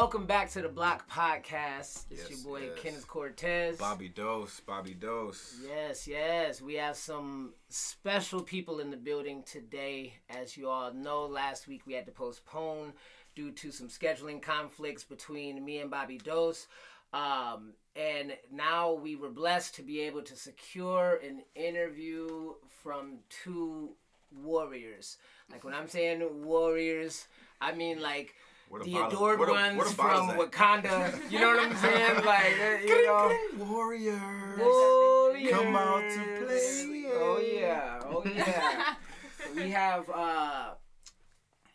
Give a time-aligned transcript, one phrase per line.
[0.00, 2.06] Welcome back to the Block Podcast.
[2.10, 2.78] It's Yes, your boy yes.
[2.82, 3.76] Kenneth Cortez.
[3.76, 5.60] Bobby Dose, Bobby Dose.
[5.62, 6.62] Yes, yes.
[6.62, 10.14] We have some special people in the building today.
[10.30, 12.94] As you all know, last week we had to postpone
[13.36, 16.66] due to some scheduling conflicts between me and Bobby Dose.
[17.12, 23.90] Um, and now we were blessed to be able to secure an interview from two
[24.34, 25.18] warriors.
[25.52, 27.28] Like when I'm saying warriors,
[27.60, 28.34] I mean like
[28.78, 30.30] the adored a- ones from?
[30.30, 31.30] Wakanda.
[31.30, 32.24] You know what I'm saying?
[32.24, 33.36] Like, uh, you know.
[33.58, 34.58] Warriors.
[34.58, 35.50] Warriors.
[35.50, 37.06] Come out to play.
[37.12, 38.94] Oh yeah, oh yeah.
[39.56, 40.74] we have uh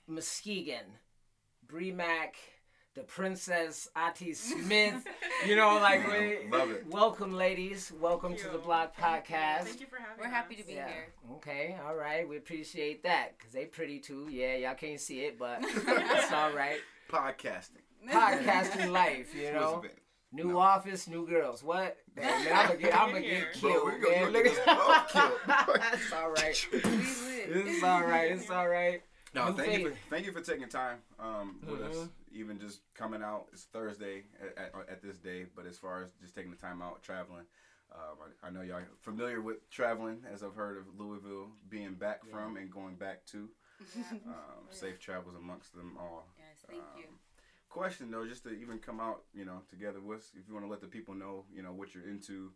[0.08, 0.86] Muskegon,
[1.68, 2.36] Bree Mac,
[2.96, 5.06] the Princess Ati Smith.
[5.46, 6.86] You know, like we, Love it.
[6.88, 7.92] welcome ladies.
[8.00, 8.54] Welcome Thank to you.
[8.54, 9.64] the Block Podcast.
[9.64, 10.88] Thank you for having We're happy to be Yeah.
[10.88, 11.08] here.
[11.34, 12.28] Okay, all right.
[12.28, 14.28] We appreciate that because they pretty too.
[14.32, 16.80] Yeah, y'all can't see it, but it's all right.
[17.12, 17.82] Podcasting.
[18.10, 19.84] Podcasting life, you know.
[20.32, 20.60] New No.
[20.60, 21.64] office, new girls.
[21.64, 21.98] What?
[22.16, 23.48] Man, man, I'm gonna get, I'm gonna Here.
[23.54, 24.22] get Bro, killed, we're gonna- man.
[24.24, 25.32] we're Look gonna get at killed.
[25.94, 26.68] It's all right.
[26.72, 28.32] It's all right.
[28.32, 29.02] It's all right.
[29.36, 31.96] No, New thank you, for, thank you for taking time um, with us.
[31.96, 32.10] Mhm.
[32.32, 36.12] Even just coming out, it's Thursday at, at, at this day, but as far as
[36.22, 37.46] just taking the time out, traveling,
[37.94, 42.22] um, I, I know y'all familiar with traveling, as I've heard of Louisville being back
[42.26, 42.32] Yeah.
[42.34, 43.50] from and going back to.
[43.96, 44.32] Yeah.
[44.32, 46.26] Um, safe travels amongst them all.
[46.38, 47.04] Yes, thank you.
[47.04, 47.20] Um,
[47.68, 50.72] Question though, just to even come out, you know, together with, if you want to
[50.72, 52.52] let the people know, you know, what you're into,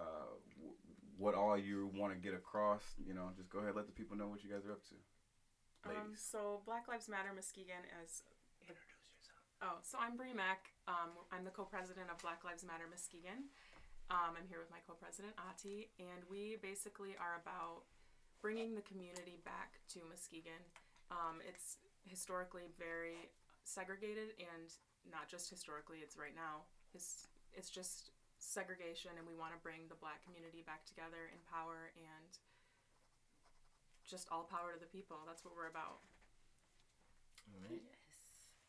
[0.00, 0.74] uh, w-
[1.16, 4.16] what all you want to get across, you know, just go ahead, let the people
[4.16, 4.96] know what you guys are up to.
[5.86, 8.22] Um, so Black Lives Matter Muskegon is.
[8.66, 9.40] The, Introduce yourself.
[9.62, 10.74] Oh, so I'm Bree Mack.
[10.86, 13.48] Um, I'm the co-president of Black Lives Matter Muskegon.
[14.10, 17.84] Um, I'm here with my co-president Ati, and we basically are about
[18.40, 20.62] bringing the community back to Muskegon.
[21.12, 21.76] Um, it's
[22.08, 23.28] historically very
[23.64, 24.72] segregated, and
[25.08, 26.64] not just historically; it's right now.
[26.96, 31.40] It's it's just segregation, and we want to bring the Black community back together in
[31.44, 32.32] power and
[34.08, 35.18] just all power to the people.
[35.26, 36.00] That's what we're about.
[37.52, 37.80] Yes.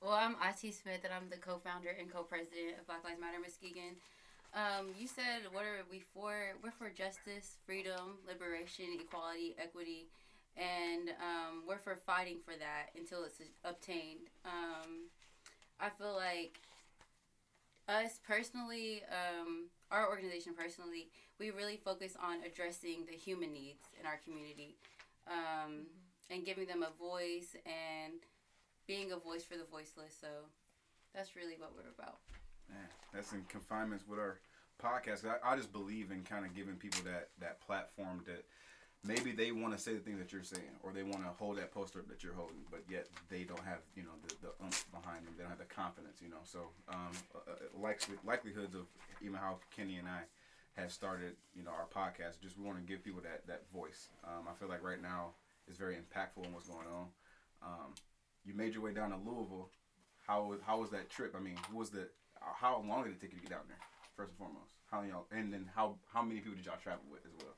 [0.01, 3.95] Well, I'm Ati Smith, and I'm the co-founder and co-president of Black Lives Matter Muskegon.
[4.53, 6.55] Um, you said, what are we for?
[6.63, 10.07] We're for justice, freedom, liberation, equality, equity,
[10.57, 14.27] and um, we're for fighting for that until it's obtained.
[14.43, 15.07] Um,
[15.79, 16.59] I feel like
[17.87, 21.07] us personally, um, our organization personally,
[21.39, 24.75] we really focus on addressing the human needs in our community
[25.29, 25.85] um,
[26.29, 28.19] and giving them a voice and
[28.87, 30.15] being a voice for the voiceless.
[30.19, 30.27] So
[31.13, 32.19] that's really what we're about.
[32.69, 34.39] Man, that's in confinements with our
[34.81, 35.25] podcast.
[35.25, 38.45] I, I just believe in kind of giving people that that platform that
[39.03, 41.57] maybe they want to say the things that you're saying, or they want to hold
[41.57, 44.85] that poster that you're holding, but yet they don't have you know the, the oomph
[44.91, 45.33] behind them.
[45.37, 46.43] They don't have the confidence, you know.
[46.43, 48.85] So um, uh, uh, likely, likelihoods of
[49.21, 50.21] even how Kenny and I
[50.79, 52.41] have started, you know, our podcast.
[52.41, 54.09] Just we want to give people that that voice.
[54.23, 55.31] Um, I feel like right now
[55.69, 57.07] is very impactful in what's going on.
[57.61, 57.93] Um,
[58.45, 59.69] you made your way down to Louisville.
[60.25, 61.35] How was- how was that trip?
[61.35, 62.09] I mean, who was the
[62.55, 63.77] how long did it take you to get down there?
[64.15, 67.25] First and foremost, how y'all and then how how many people did y'all travel with
[67.25, 67.55] as well?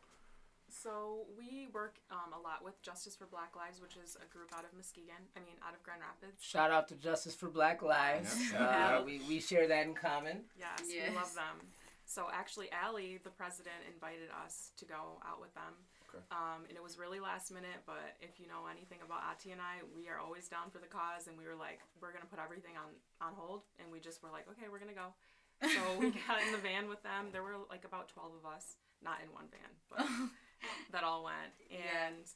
[0.69, 4.53] So we work um, a lot with Justice for Black Lives, which is a group
[4.55, 5.19] out of Muskegon.
[5.35, 6.41] I mean, out of Grand Rapids.
[6.41, 8.51] Shout out to Justice for Black Lives.
[8.53, 8.59] Yeah.
[8.65, 9.01] Uh, Yeah.
[9.03, 10.45] we, we share that in common.
[10.57, 11.09] Yes, Yes.
[11.09, 11.67] we love them.
[12.11, 15.79] So actually, Allie, the president, invited us to go out with them.
[16.11, 16.19] Okay.
[16.27, 19.63] Um, and it was really last minute, but if you know anything about Ati and
[19.63, 22.43] I, we are always down for the cause, and we were like, we're gonna put
[22.43, 22.91] everything on
[23.23, 25.15] on hold, and we just were like, okay, we're gonna go.
[25.63, 27.31] So we got in the van with them.
[27.31, 30.03] There were like about twelve of us, not in one van, but
[30.91, 32.27] that all went, and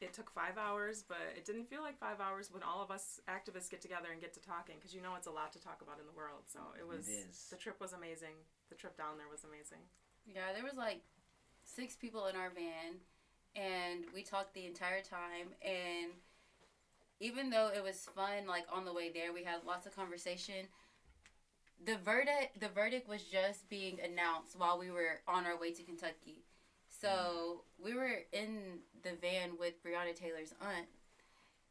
[0.00, 3.20] it took five hours, but it didn't feel like five hours when all of us
[3.28, 5.80] activists get together and get to talking, because you know it's a lot to talk
[5.80, 6.44] about in the world.
[6.46, 7.46] So it was is.
[7.50, 8.36] the trip was amazing.
[8.68, 9.80] The trip down there was amazing.
[10.26, 11.00] Yeah, there was like
[11.64, 13.00] six people in our van,
[13.54, 15.56] and we talked the entire time.
[15.64, 16.12] And
[17.20, 20.68] even though it was fun, like on the way there, we had lots of conversation.
[21.84, 25.82] The verdict, the verdict was just being announced while we were on our way to
[25.82, 26.44] Kentucky.
[27.00, 30.86] So we were in the van with Breonna Taylor's aunt,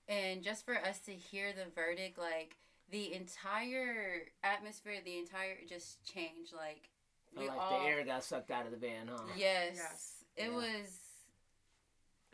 [0.07, 2.57] and just for us to hear the verdict, like
[2.91, 6.53] the entire atmosphere, the entire just changed.
[6.55, 6.89] Like
[7.33, 9.23] Felt like the air got sucked out of the van, huh?
[9.35, 9.75] Yes.
[9.75, 10.13] Yes.
[10.37, 10.55] It Yeah.
[10.55, 10.99] was.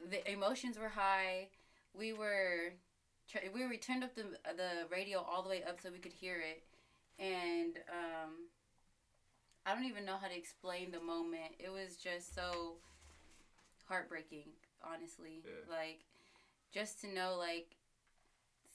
[0.09, 1.47] The emotions were high.
[1.93, 2.73] We were,
[3.53, 4.23] we were turned up the
[4.57, 6.63] the radio all the way up so we could hear it,
[7.19, 8.31] and um,
[9.65, 11.53] I don't even know how to explain the moment.
[11.59, 12.75] It was just so
[13.87, 14.49] heartbreaking,
[14.83, 15.43] honestly.
[15.45, 15.69] Yeah.
[15.69, 15.99] Like,
[16.73, 17.75] just to know like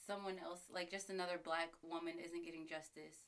[0.06, 3.24] someone else, like just another black woman, isn't getting justice.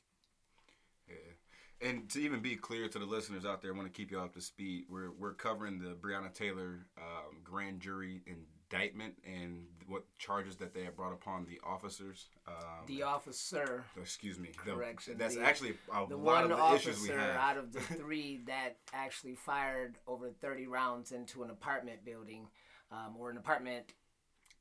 [1.09, 1.89] Yeah.
[1.89, 4.19] And to even be clear to the listeners out there, I want to keep you
[4.19, 4.85] up to speed.
[4.91, 10.85] We're we're covering the Breonna Taylor um, grand jury indictment and what charges that they
[10.85, 12.27] have brought upon the officers.
[12.47, 12.55] Um,
[12.87, 14.53] The officer, excuse me.
[14.67, 14.77] the-
[15.17, 17.37] that's the- actually a the lot one of the issues we officer have.
[17.37, 22.49] out of the three that actually fired over 30 rounds into an apartment building
[22.91, 23.95] um, or an apartment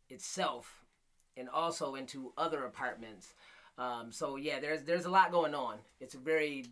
[0.10, 0.86] itself
[1.36, 3.34] and also into other apartments.
[3.78, 5.78] Um, so yeah, there's there's a lot going on.
[6.00, 6.66] It's a very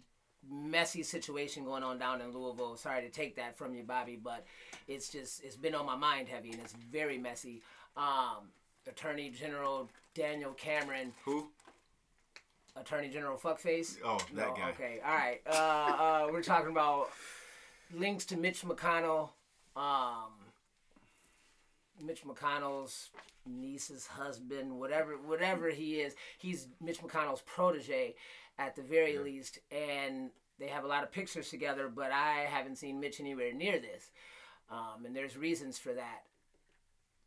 [0.49, 2.77] messy situation going on down in Louisville.
[2.77, 4.45] Sorry to take that from you, Bobby, but
[4.87, 7.61] it's just it's been on my mind heavy and it's very messy.
[7.97, 8.49] Um,
[8.87, 11.47] Attorney General Daniel Cameron, Who?
[12.75, 13.97] Attorney General Fuckface.
[14.03, 14.69] Oh, that No, guy.
[14.71, 15.41] Okay, all right.
[15.47, 17.09] Uh, uh, we're talking about
[17.93, 19.29] links to Mitch McConnell.
[19.75, 20.31] Um,
[22.03, 23.09] Mitch McConnell's
[23.45, 28.15] niece's husband, whatever, whatever he is, he's Mitch McConnell's protege,
[28.57, 29.21] at the very Yeah.
[29.21, 31.87] least, and they have a lot of pictures together.
[31.87, 34.11] But I haven't seen Mitch anywhere near this,
[34.69, 36.23] um, and there's reasons for that.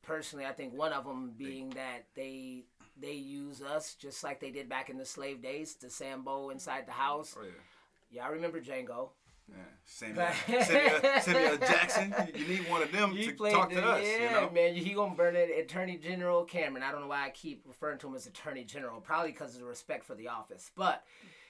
[0.03, 2.65] Personally, I think one of them being that they
[3.01, 6.87] they use us just like they did back in the slave days, the Sambo inside
[6.87, 7.37] the house.
[7.39, 8.23] Oh yeah.
[8.23, 9.11] Y'all remember Django?
[9.51, 9.57] Yeah.
[9.85, 10.29] Samuel,
[10.63, 12.15] Samuel, Samuel Jackson.
[12.35, 14.03] You need one of them He to talk the, to us.
[14.05, 14.51] Yeah, you know?
[14.51, 15.51] man, he gonna burn it.
[15.59, 16.83] Attorney General Cameron.
[16.83, 19.01] I don't know why I keep referring to him as Attorney General.
[19.01, 20.71] Probably because of the respect for the office.
[20.77, 21.03] But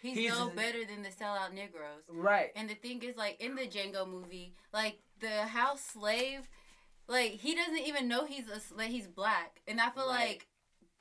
[0.02, 2.02] He's, He's- no better than the sellout Negroes.
[2.08, 6.48] right, And the thing is, like in the Django movie, like the house slave,
[7.08, 10.28] like he doesn't even know he's a, like he's black, and I feel Right.
[10.28, 10.46] like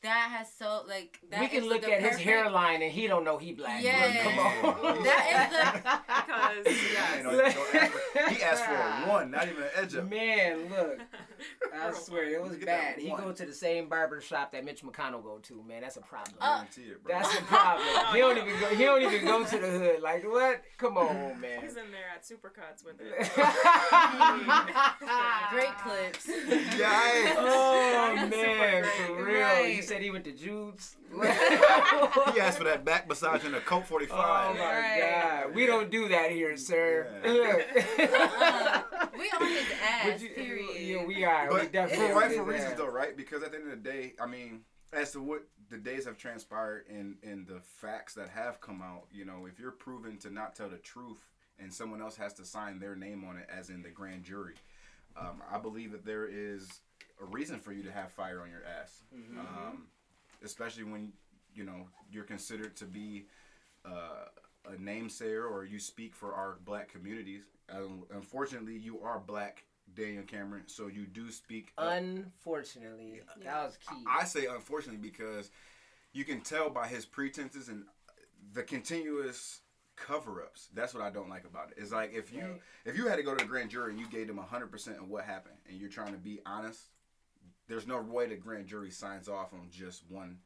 [0.03, 3.07] that has so like that we can is look the at his hairline and he
[3.07, 3.83] don't know he black.
[3.83, 4.23] Yeah.
[4.23, 5.03] Come on.
[5.03, 7.23] That Because yes.
[7.23, 10.09] know, don't ask for- he asked for a one, not even an edge up.
[10.09, 10.99] Man, look.
[11.73, 12.99] I swear it was Look at that bad.
[13.03, 13.21] He one.
[13.21, 15.63] go to the same barber shop that Mitch McConnell go to.
[15.67, 16.35] Man, that's a problem.
[16.41, 16.97] Uh, it.
[17.07, 17.85] That's the problem.
[18.13, 18.67] he don't even go.
[18.67, 20.01] He don't even go to the hood.
[20.01, 20.61] Like what?
[20.77, 21.61] Come on, man.
[21.61, 23.17] He's in there at Supercuts with it.
[25.51, 26.27] Great clips.
[26.77, 29.41] yeah, I- oh man, for real.
[29.41, 29.75] Right.
[29.75, 30.95] You said he went to Jude's.
[31.13, 34.17] he asked for that back massage in a Colt 45.
[34.17, 35.43] Oh my Right.
[35.45, 37.07] God, we don't do that here, sir.
[37.23, 38.81] Uh,
[39.17, 40.21] we on his ass.
[40.21, 40.69] You- period.
[40.79, 43.15] Yeah, we we But definitely for rightful reasons, though, right?
[43.15, 44.61] Because at the end of the day, I mean,
[44.93, 49.05] as to what the days have transpired and and the facts that have come out,
[49.11, 51.19] you know, if you're proven to not tell the truth
[51.59, 54.55] and someone else has to sign their name on it, as in the grand jury,
[55.19, 56.81] um, I believe that there is
[57.21, 59.39] a reason for you to have fire on your ass, Mm-hmm.
[59.39, 59.87] um,
[60.43, 61.11] especially when
[61.55, 63.25] you know you're considered to be.
[63.85, 64.25] Uh,
[64.69, 67.43] a namesayer or you speak for our black communities.
[67.73, 69.63] Um, unfortunately, you are black,
[69.95, 71.71] Daniel Cameron, so you do speak.
[71.77, 71.93] up.
[71.93, 74.03] Unfortunately, that was key.
[74.07, 75.49] I say unfortunately because
[76.13, 77.85] you can tell by his pretenses and
[78.53, 79.61] the continuous
[79.95, 80.69] cover-ups.
[80.73, 81.77] That's what I don't like about it.
[81.81, 82.61] It's like if you Right.
[82.85, 84.97] if you had to go to the grand jury and you gave them hundred percent
[84.99, 86.81] of what happened, and you're trying to be honest,
[87.67, 90.37] there's no way the grand jury signs off on just one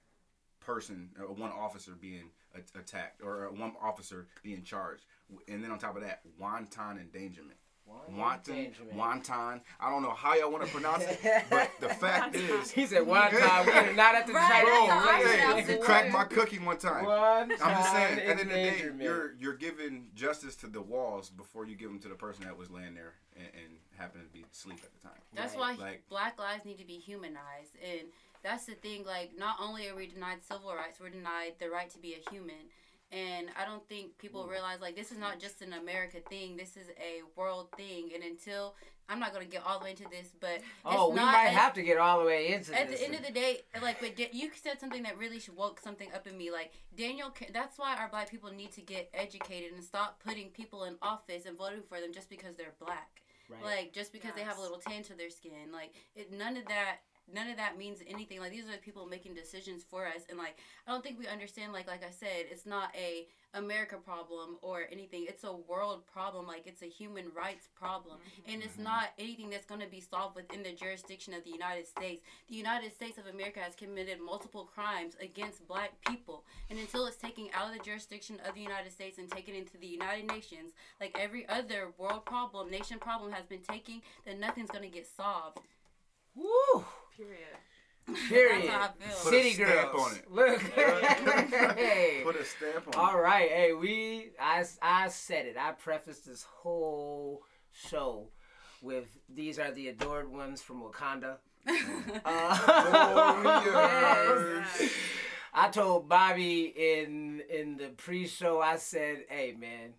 [0.62, 2.30] person or one officer being
[2.76, 5.06] attacked or uh, one officer being charged,
[5.48, 7.58] and then on top of that, wanton endangerment.
[8.10, 8.94] Wanton, Endangerment.
[8.96, 9.62] wanton.
[9.80, 13.06] I don't know how y'all want to pronounce it, but the fact is, He said
[13.08, 16.26] one time we are not at the Right, Bro, that's hey, you can crack my
[16.26, 17.06] cookie one time.
[17.06, 20.56] One I'm just saying, time at the end of the day, you're you're giving justice
[20.58, 23.46] to the walls before you give them to the person that was laying there and,
[23.46, 25.18] and happened to be asleep at the time.
[25.34, 25.78] That's Right.
[25.80, 27.76] why Like- black lives need to be humanized.
[27.82, 28.10] And
[28.44, 31.90] that's the thing, like, not only are we denied civil rights, we're denied the right
[31.92, 32.56] to be a human.
[33.12, 34.52] And I don't think people mm.
[34.52, 38.12] realize, like, this is not just an America thing, this is a world thing.
[38.16, 38.76] And until,
[39.10, 41.34] I'm not going to get all the way into this, but oh, it's we not
[41.34, 42.80] might as- have to get all the way into this.
[42.80, 43.00] at this.
[43.00, 46.08] the end of the day, like, but Da- you said something that really woke something
[46.16, 46.52] up in me.
[46.52, 50.86] Like Daniel, that's why our black people need to get educated and stop putting people
[50.86, 53.22] in office and voting for them just because they're black.
[53.50, 53.64] Right.
[53.64, 55.74] Like just because they have a little tan to their skin.
[55.74, 57.00] Like it, none of that.
[57.34, 58.40] None of that means anything.
[58.40, 60.58] Like these are the people making decisions for us, and like
[60.88, 61.74] I don't think we understand.
[61.74, 65.26] Like like I said, it's not a America problem or anything.
[65.28, 66.48] It's a world problem.
[66.48, 68.54] Like it's a human rights problem, mm-hmm.
[68.54, 68.84] and it's mm-hmm.
[68.84, 72.24] not anything that's going to be solved within the jurisdiction of the United States.
[72.50, 77.18] The United States of America has committed multiple crimes against black people, and until it's
[77.18, 80.72] taken out of the jurisdiction of the United States and taken into the United Nations,
[81.00, 85.08] like every other world problem, nation problem has been taken, then nothing's going to get
[85.08, 85.60] solved.
[86.36, 86.86] Woo!
[87.16, 88.20] Period.
[88.28, 88.64] Period.
[88.64, 89.18] That's how I feel.
[89.24, 90.08] Put a City stamp girls.
[90.08, 90.32] on it.
[90.32, 90.62] Look.
[91.78, 92.22] hey.
[92.24, 92.98] Put a stamp on it.
[92.98, 93.50] All right.
[93.50, 94.32] Hey, we.
[94.40, 95.56] I, I said it.
[95.58, 98.30] I prefaced this whole show
[98.82, 101.38] with these are the adored ones from Wakanda.
[102.26, 104.92] Uh, Warriors.
[105.54, 108.62] I told Bobby in in the pre-show.
[108.62, 109.94] I said, "Hey man,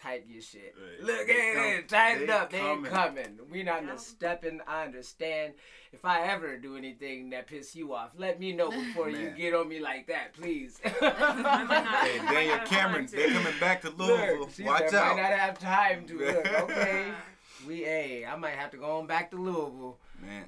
[0.00, 0.74] tighten your shit.
[0.76, 2.50] Hey, Look they at come- it, tighten they up.
[2.50, 3.24] They ain't coming.
[3.24, 3.38] coming.
[3.50, 3.96] We not Yeah.
[3.96, 4.60] stepping.
[4.66, 5.54] I understand.
[5.92, 9.54] If I ever do anything that piss you off, let me know before you get
[9.54, 10.80] on me like that, please.
[10.84, 14.40] Hey, Daniel Cameron, they coming back to Louisville.
[14.40, 15.16] Look, Watch said, out.
[15.16, 16.46] Might not have time to look.
[16.46, 17.14] Okay, Yeah.
[17.66, 17.82] we.
[17.82, 19.98] Hey, I might have to go on back to Louisville.
[20.20, 20.44] Man.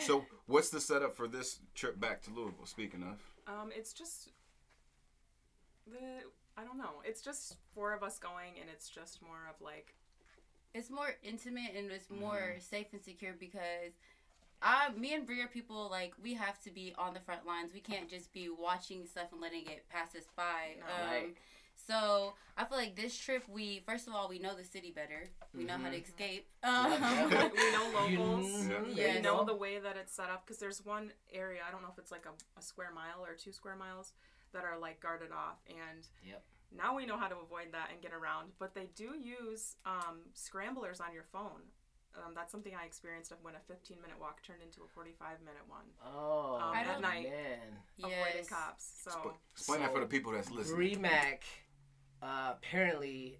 [0.00, 2.66] So, what's the setup for this trip back to Louisville?
[2.66, 3.18] Speaking of,
[3.52, 4.30] Um, it's just
[5.86, 6.22] the
[6.56, 7.00] I don't know.
[7.04, 9.94] It's just four of us going, and it's just more of like
[10.74, 12.60] it's more intimate and it's more Mm-hmm.
[12.60, 13.92] safe and secure because
[14.62, 17.72] I, me and Brie are people like we have to be on the front lines.
[17.74, 20.76] We can't just be watching stuff and letting it pass us by.
[20.78, 20.86] No.
[20.86, 21.36] um, Right.
[21.88, 25.24] So I feel like this trip, we first of all we know the city better.
[25.56, 26.02] We know how to Mhm.
[26.04, 26.46] escape.
[26.64, 27.52] Yep, Um, yep.
[27.56, 28.68] we know locals.
[28.68, 28.82] Yeah.
[28.94, 29.16] Yes.
[29.16, 31.88] We know the way that it's set up because there's one area I don't know
[31.92, 34.12] if it's like a, a square mile or two square miles
[34.52, 36.42] that are like guarded off, and Yep.
[36.76, 38.52] now we know how to avoid that and get around.
[38.58, 41.62] But they do use um, scramblers on your phone.
[42.14, 45.62] Um, that's something I experienced when a 15 minute walk turned into a 45 minute
[45.66, 45.86] one.
[46.04, 47.30] Oh Um, at night.
[47.30, 47.58] man.
[47.98, 48.48] Avoiding yes.
[48.48, 48.90] cops.
[49.04, 50.98] So Sp- explain that for the people that's listening.
[51.00, 51.38] Bremac,
[52.22, 53.38] uh, apparently,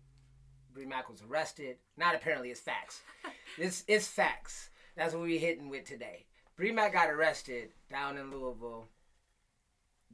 [0.74, 1.76] Bremac was arrested.
[1.98, 3.02] Not apparently, it's facts.
[3.58, 4.70] it's it's facts.
[4.96, 6.24] That's what we're hitting with today.
[6.58, 8.88] Bremac got arrested down in Louisville.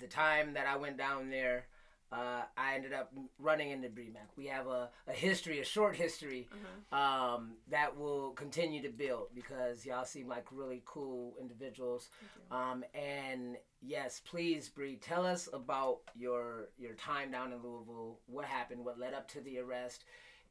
[0.00, 1.67] The time that I went down there,
[2.11, 4.28] uh, I ended up running into Bremac.
[4.37, 6.49] We have a, a history, a short history,
[6.93, 12.09] um, that will continue to build because y'all seem like really cool individuals.
[12.50, 18.21] Um, and yes, please, Bree, tell us about your your time down in Louisville.
[18.26, 18.85] What happened?
[18.85, 20.05] What led up to the arrest?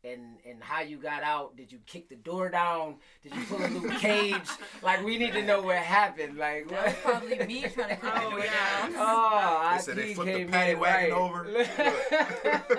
[0.04, 1.58] And and how you got out?
[1.58, 2.96] Did you kick the door down?
[3.24, 4.48] Did you pull a little Cage?
[4.84, 6.38] like we need to know what happened.
[6.38, 7.04] Like That was what?
[7.04, 8.90] probably me trying to kick the Oh, door yeah.
[8.90, 8.94] down.
[8.96, 11.20] Oh, They said they IT flipped the came paddy wagon right.
[11.20, 11.46] over.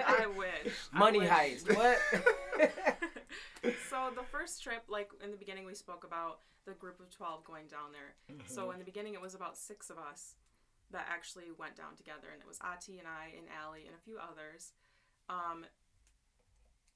[0.07, 0.75] I wish.
[0.95, 1.29] I Money wish.
[1.29, 1.77] heist.
[1.77, 1.99] What?
[3.91, 7.45] so the first trip, like in the beginning, we spoke about the group of twelve
[7.45, 8.15] going down there.
[8.47, 10.35] So in the beginning, it was about six of us
[10.93, 14.03] that actually went down together, and it was Ati and I and Allie and a
[14.05, 14.73] few others.
[15.29, 15.67] Um,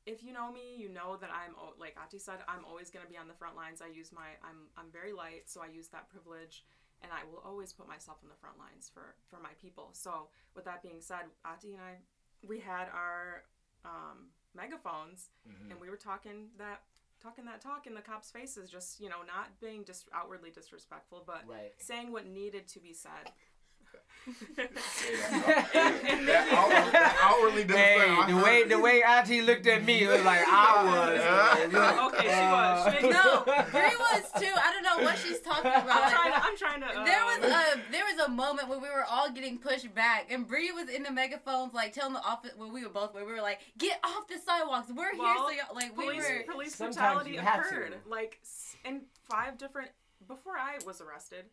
[0.06, 3.16] if you know me, you know that I'm like Ati said, I'm always gonna be
[3.16, 3.80] on the front lines.
[3.82, 6.64] I use my I'm I'm very light, so I use that privilege,
[7.02, 9.90] and I will always put myself on the front lines for for my people.
[9.92, 11.98] So with that being said, Ati and I,
[12.46, 13.44] we had our
[13.84, 15.30] um, megaphones
[15.70, 16.82] and we were talking that
[17.22, 21.22] talking that talk in the cops' faces, just you know, not being just outwardly disrespectful,
[21.26, 21.72] but Right.
[21.78, 23.30] saying what needed to be said.
[24.56, 30.08] That, outwardly, that outwardly doesn't Hey, the way the way IT looked at me, it
[30.08, 31.72] was like I was.
[31.72, 32.94] Look, Okay, she was.
[33.00, 34.52] She No, Brie was too.
[34.54, 35.88] I don't know what she's talking about.
[35.88, 36.38] I'm trying to.
[36.46, 36.86] I'm trying to.
[37.00, 40.30] Uh, There was a there was a moment where we were all getting pushed back,
[40.30, 43.24] and Bree was in the megaphones, like telling the office where we were both, where
[43.26, 44.88] we were like, "Get off the sidewalks.
[44.88, 46.44] We're Well, here." So y'all, like we were.
[46.48, 47.68] police Sometimes brutality you have to.
[47.68, 49.90] occurred like s- in five different
[50.28, 51.46] before I was arrested.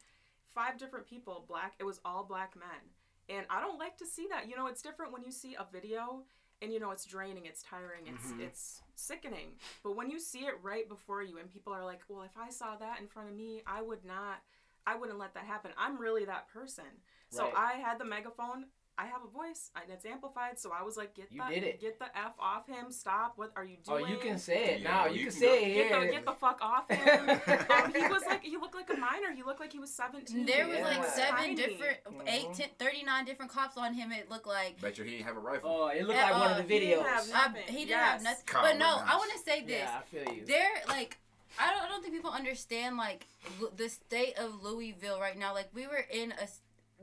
[0.60, 1.76] Five different people, black.
[1.80, 2.82] It was all black men,
[3.30, 4.50] and I don't like to see that.
[4.50, 6.26] You know, it's different when you see a video.
[6.62, 8.42] And you know it's draining, it's tiring, it's Mhm.
[8.42, 9.58] it's sickening.
[9.82, 12.50] But when you see it right before you, and people are like, "Well, if I
[12.50, 14.44] saw that in front of me, I would not,
[14.86, 17.02] I wouldn't let that happen." I'm really that person.
[17.30, 17.56] So Right.
[17.56, 18.70] I had the megaphone.
[19.02, 20.60] I have a voice, and it's amplified.
[20.60, 21.80] So I was like, "Get You the did it.
[21.80, 22.92] get the f off him!
[22.92, 23.34] Stop!
[23.38, 24.04] What are you doing?
[24.04, 25.04] Oh, you can say it Yeah, now.
[25.06, 27.30] well, You, you can can say it Get the, get the fuck off him.
[27.30, 29.32] um, he was like, he looked like a minor.
[29.34, 30.46] He looked like he was 17.
[30.46, 30.84] There was Yeah.
[30.84, 31.56] like seven Tiny.
[31.56, 32.58] different, eight, Mhm.
[32.58, 34.12] 10, 39 different cops on him.
[34.12, 34.82] It looked like.
[34.82, 35.70] Bet you he didn't have a rifle.
[35.70, 37.08] Oh, it looked Uh, like one of uh, the he didn't videos.
[37.08, 37.64] have I, Nothing.
[37.68, 38.12] he didn't Yes.
[38.12, 38.46] have nothing.
[38.48, 39.80] Kyle but no, I want to say this.
[39.80, 40.46] Yeah, I feel you.
[40.46, 41.18] They're like,
[41.58, 43.28] I don't, I don't think people understand like
[43.62, 45.54] Lu- the state of Louisville right now.
[45.54, 46.48] Like we were in a,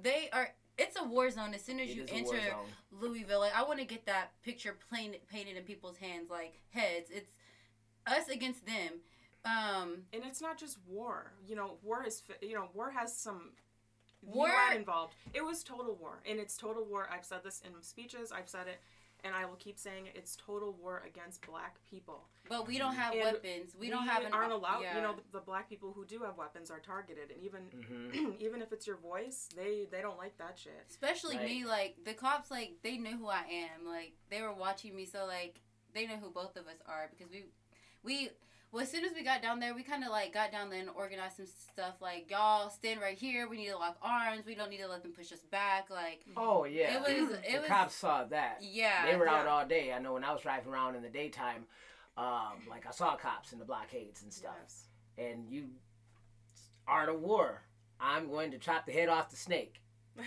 [0.02, 0.50] they are.
[0.78, 2.54] It's a war zone as soon as It you is a war enter.
[2.92, 3.40] Louisville.
[3.40, 7.10] Like I want to get that picture plain, painted in people's hands, like heads.
[7.10, 7.30] It's
[8.06, 9.00] us against them.
[9.44, 11.32] Um, And it's not just war.
[11.46, 13.52] You know, war is, you know, war has some
[14.22, 15.14] War- UN involved.
[15.32, 16.20] It was total war.
[16.28, 17.08] And it's total war.
[17.12, 18.32] I've said this in speeches.
[18.32, 18.80] I've said it.
[19.24, 20.12] And I will keep saying it.
[20.14, 22.28] It's total war against black people.
[22.48, 23.74] but we don't have And weapons.
[23.76, 24.32] We, don't have an.
[24.32, 24.82] aren't allowed.
[24.82, 24.96] Yeah.
[24.96, 28.36] You know, the, the black people who do have weapons are targeted, and even Mhm.
[28.40, 30.84] even if it's your voice, they they don't like that shit.
[30.88, 31.46] Especially Right.
[31.46, 33.42] me, like the cops, like they knew who I
[33.74, 33.84] am.
[33.86, 35.60] Like they were watching me, so like
[35.92, 37.46] they know who both of us are because we,
[38.04, 38.30] we.
[38.72, 40.80] Well, as soon as we got down there, we kind of like got down there
[40.80, 41.94] and organized some stuff.
[42.00, 43.48] Like y'all stand right here.
[43.48, 44.44] We need to lock arms.
[44.46, 45.88] We don't need to let them push us back.
[45.88, 46.96] Like Oh yeah.
[46.96, 48.58] It was- it the was- cops saw that.
[48.60, 49.92] yeah, They were out all day.
[49.92, 51.64] I know when I was driving around in the daytime,
[52.18, 54.54] um, like I saw cops in the blockades and stuff.
[54.62, 54.84] Yes.
[55.18, 55.68] And you,
[56.86, 57.62] Art of War.
[57.98, 59.80] I'm going to chop the head off the snake.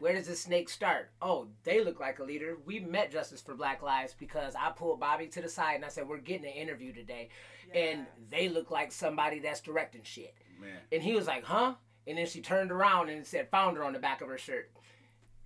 [0.00, 1.10] Where does the snake start?
[1.22, 2.58] Oh, they look like a leader.
[2.64, 5.88] We met Justice for Black Lives because I pulled Bobby to the side and I
[5.88, 7.28] said, We're getting an interview today.
[7.74, 10.34] And they look like somebody that's directing shit.
[10.60, 10.78] Man.
[10.92, 11.74] And he was like, Huh?
[12.06, 14.70] And then she turned around and it said founder on the back of her shirt.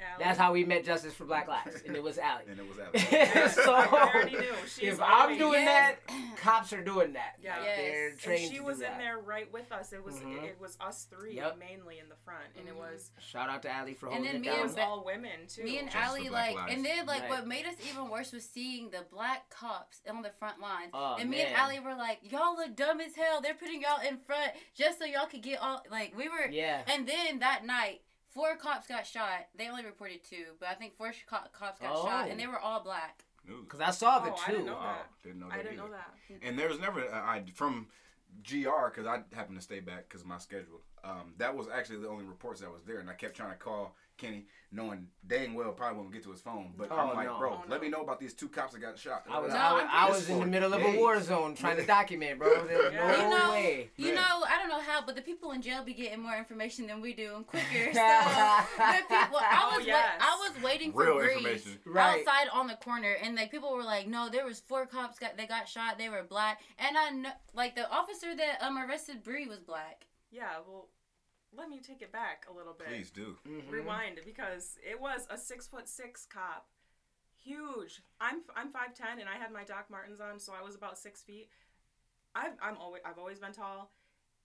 [0.00, 0.24] Allie.
[0.24, 1.82] That's how we met Justice for Black Lives.
[1.86, 2.44] And it was Allie.
[2.50, 2.76] And it was
[3.12, 3.54] Yes, Alex.
[3.64, 4.54] so I already knew.
[4.66, 5.96] She's if I'm already- doing Yes.
[6.08, 7.36] that, cops are doing that.
[7.42, 7.56] Yeah.
[7.56, 7.76] Like, Yes.
[7.78, 8.98] They're And trained and she to was do in that.
[8.98, 9.92] there right with us.
[9.92, 10.44] It was Mhm.
[10.44, 11.58] it was us three Yep.
[11.58, 12.78] mainly in the front, and it Mhm.
[12.78, 14.60] was Shout out to Allie for And holding then it me it down.
[14.60, 15.64] and was Be- all women too.
[15.64, 16.72] Me and Justice Allie, like, Lives.
[16.74, 17.30] and then like Right.
[17.30, 20.90] what made us even worse was seeing the black cops on the front lines.
[20.94, 21.46] Oh, and me man.
[21.48, 23.40] and Allie were like, y'all look dumb as hell.
[23.40, 26.46] They're putting y'all in front just so y'all could get all like we were.
[26.50, 26.82] Yeah.
[26.86, 28.02] And then that night,
[28.38, 29.46] four cops got shot.
[29.56, 32.30] They only reported two, but I think four sh- co- cops got shot, Oh.
[32.30, 33.24] and they were all black.
[33.44, 34.52] Because I saw the Oh, I two.
[34.52, 35.10] didn't know Oh, that.
[35.24, 35.88] didn't know that I didn't either.
[35.88, 36.14] know that.
[36.42, 37.88] And there was never uh, I from
[38.48, 40.82] GR because I happened to stay back because of my schedule.
[41.02, 43.56] Um, that was actually the only reports that was there, and I kept trying to
[43.56, 46.74] call Kenny, knowing dang well probably won't get to his phone.
[46.76, 47.38] But Oh, I'm like, no.
[47.38, 49.24] bro, Oh, let me know about these two cops that got shot.
[49.30, 51.20] I was, No, I was, I'm I was in the sure middle of a war
[51.22, 52.66] zone trying to document, bro.
[52.66, 53.06] There's Yeah.
[53.16, 53.90] no You know- way.
[53.96, 54.14] You Man.
[54.16, 57.00] know, I don't know how, but the people in jail be getting more information than
[57.00, 57.64] we do and quicker.
[57.94, 60.20] So people, I Oh, was, yes.
[60.20, 61.66] I was waiting for Real Breeze.
[61.86, 62.18] Right.
[62.20, 65.36] outside on the corner, and like people were like, "No, there was four cops got
[65.36, 65.96] they got shot.
[65.98, 70.06] They were black." And I know, like the officer that um arrested Bree was black.
[70.30, 70.88] Yeah, well,
[71.58, 72.86] let me take it back a little bit.
[72.86, 73.36] Please do.
[73.46, 73.70] Mhm.
[73.70, 76.68] Rewind because it was a six foot six cop,
[77.36, 78.00] huge.
[78.20, 80.96] I'm I'm five ten and I had my Doc Martens on, so I was about
[80.98, 81.50] six feet.
[82.34, 83.90] I've I'm always I've always been tall,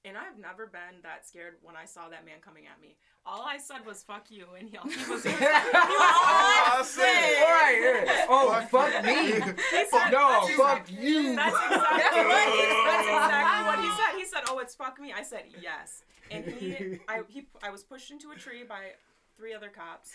[0.06, 2.98] and I've never been that scared when I saw that man coming at me.
[3.26, 5.24] All I said was "fuck you," and he, he was.
[5.24, 5.40] He was Oh,
[5.74, 7.46] I all.
[7.46, 8.26] All right, yeah.
[8.30, 9.32] Oh, fuck me.
[9.34, 11.36] He said, No, fuck you.
[11.36, 14.18] That's exactly what he, that's exactly what he said.
[14.18, 17.84] He said, "Oh, it's fuck me." I said, "Yes," and he, I, he, I was
[17.84, 18.92] pushed into a tree by
[19.38, 20.12] three other cops,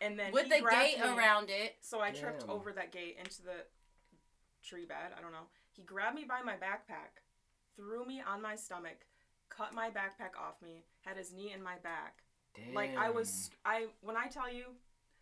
[0.00, 1.08] and then with the gate me.
[1.08, 1.76] around it.
[1.80, 2.50] So I tripped Damn.
[2.50, 3.64] over that gate into the
[4.62, 5.12] tree bed.
[5.16, 5.48] I don't know.
[5.72, 7.22] He grabbed me by my backpack,
[7.78, 9.06] threw me on my stomach,
[9.48, 12.22] cut my backpack off me, had his knee in my back.
[12.74, 14.64] Like I was, I when I tell you,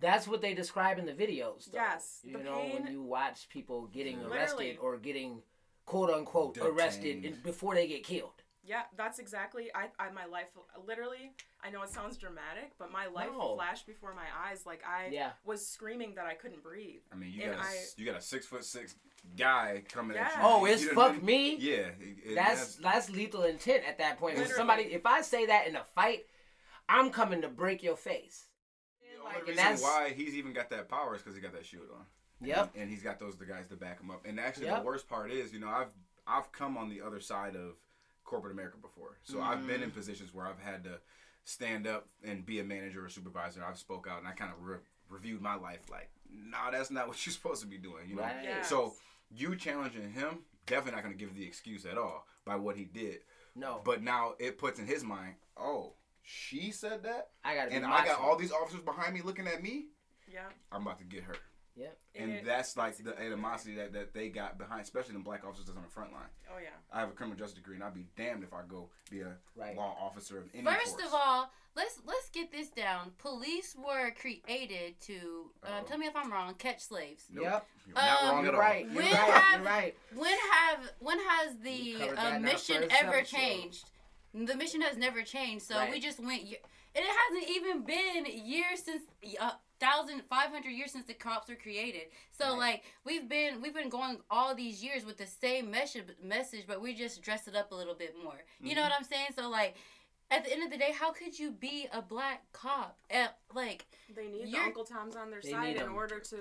[0.00, 1.66] That's what they describe in the videos.
[1.70, 1.78] Though.
[1.78, 5.42] Yes, You the know, when you watch people getting arrested or getting
[5.84, 6.78] quote unquote Detained.
[6.78, 8.35] arrested before they get killed.
[8.66, 9.70] Yeah, that's exactly.
[9.74, 10.48] I, I, my life,
[10.86, 11.32] literally.
[11.62, 13.54] I know it sounds dramatic, but my life No.
[13.54, 14.66] flashed before my eyes.
[14.66, 15.30] Like I Yeah.
[15.44, 17.00] was screaming that I couldn't breathe.
[17.12, 18.94] I mean, you And got a, I- you got a six foot six
[19.36, 20.38] guy coming at you.
[20.42, 21.56] Oh, it's done fuck been- me.
[21.56, 24.36] Yeah, it- it- That's that's lethal intent at that point.
[24.36, 26.26] When somebody, if I say that in a fight,
[26.88, 28.46] I'm coming to break your face.
[29.00, 31.40] The Like, only and reason that's- why he's even got that power is because he
[31.42, 32.06] got that shield on.
[32.42, 32.72] Yep.
[32.74, 34.24] And, and he's got those the guys to back him up.
[34.26, 34.80] And actually, Yep.
[34.80, 35.88] the worst part is, you know, I've
[36.28, 37.76] I've come on the other side of
[38.26, 39.84] corporate America before, so I've been Mm.
[39.84, 41.00] in positions where I've had to
[41.44, 43.64] stand up and be a manager or supervisor.
[43.64, 47.06] I've spoke out and I kind of re- reviewed my life like, nah, that's not
[47.08, 48.08] what you're supposed to be doing.
[48.08, 48.22] You know.
[48.22, 48.36] Right.
[48.42, 48.68] Yes.
[48.68, 48.94] So
[49.30, 52.84] you challenging him definitely not going to give the excuse at all by what he
[52.84, 53.18] did.
[53.54, 57.72] No, But now it puts in his mind, oh, she said that, I gotta.
[57.72, 59.86] and I got all these officers behind me looking at me.
[60.30, 60.48] Yeah.
[60.72, 61.36] I'm about to get her.
[61.76, 61.98] Yep.
[62.14, 65.66] And it- that's like the animosity that, that they got behind, especially the black officers
[65.66, 66.28] that's on the front line.
[66.50, 66.70] Oh yeah.
[66.92, 69.36] I have a criminal justice degree, and I'd be damned if I go be a
[69.54, 69.76] Right.
[69.76, 71.04] law officer of any First force.
[71.06, 73.12] of all, let's let's get this down.
[73.18, 76.54] Police were created to uh, tell me if I'm wrong.
[76.54, 77.26] Catch slaves.
[77.30, 77.44] Nope.
[77.44, 77.66] Yep.
[77.86, 78.60] You're not Um, wrong at all.
[78.60, 78.86] right.
[78.86, 79.14] You're When right.
[79.14, 79.96] have- You're right.
[80.14, 83.36] When have when has the uh, mission ever episode.
[83.36, 83.90] changed?
[84.32, 85.66] The mission has never changed.
[85.66, 85.90] So Right.
[85.90, 86.52] we just went, and
[86.94, 89.02] it hasn't even been years since
[89.40, 92.08] uh, thousand five hundred years since the cops were created.
[92.32, 92.58] So Right.
[92.58, 96.80] like we've been we've been going all these years with the same message message, but
[96.80, 98.38] we just dress it up a little bit more.
[98.60, 98.90] You know Mhm.
[98.90, 99.28] what I'm saying?
[99.34, 99.76] So like.
[100.28, 102.98] At the end of the day, how could you be a black cop?
[103.10, 105.94] At, like, They need the Uncle Toms on their side in in 'em.
[105.94, 106.36] order to.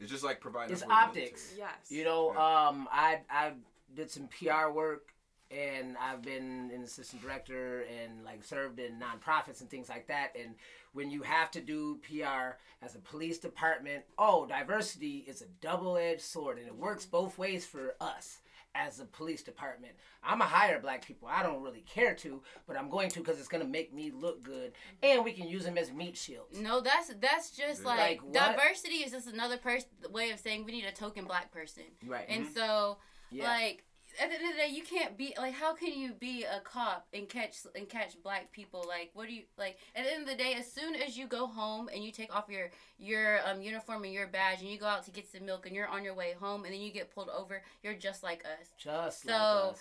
[0.00, 0.72] It's just like providing.
[0.72, 1.50] It's optics.
[1.52, 1.58] military.
[1.78, 1.90] Yes.
[1.90, 2.68] You know, Yeah.
[2.68, 3.52] um, I I
[3.92, 5.12] did some PR work,
[5.50, 10.34] and I've been an assistant director and like served in nonprofits and things like that.
[10.38, 10.54] And
[10.92, 16.20] when you have to do PR as a police department, oh, diversity is a double-edged
[16.20, 18.40] sword, and it works both ways for us
[18.74, 19.92] as a police department.
[20.22, 21.28] I'm a hire black people.
[21.30, 24.42] I don't really care to, but I'm going to because it's gonna make me look
[24.42, 26.58] good, and we can use them as meat shields.
[26.58, 27.88] No, that's that's just Yeah.
[27.88, 31.50] like, Like diversity is just another person way of saying we need a token black
[31.50, 31.84] person.
[32.06, 32.26] Right.
[32.28, 32.54] And mm-hmm.
[32.54, 32.98] so
[33.30, 33.44] yeah.
[33.44, 33.84] like
[34.20, 36.60] at the end of the day you can't be like how can you be a
[36.60, 40.22] cop and catch and catch black people like what do you like at the end
[40.22, 43.40] of the day as soon as you go home and you take off your your
[43.48, 45.86] um uniform and your badge and you go out to get some milk and you're
[45.88, 49.22] on your way home and then you get pulled over you're just like us Just
[49.22, 49.80] So- like us.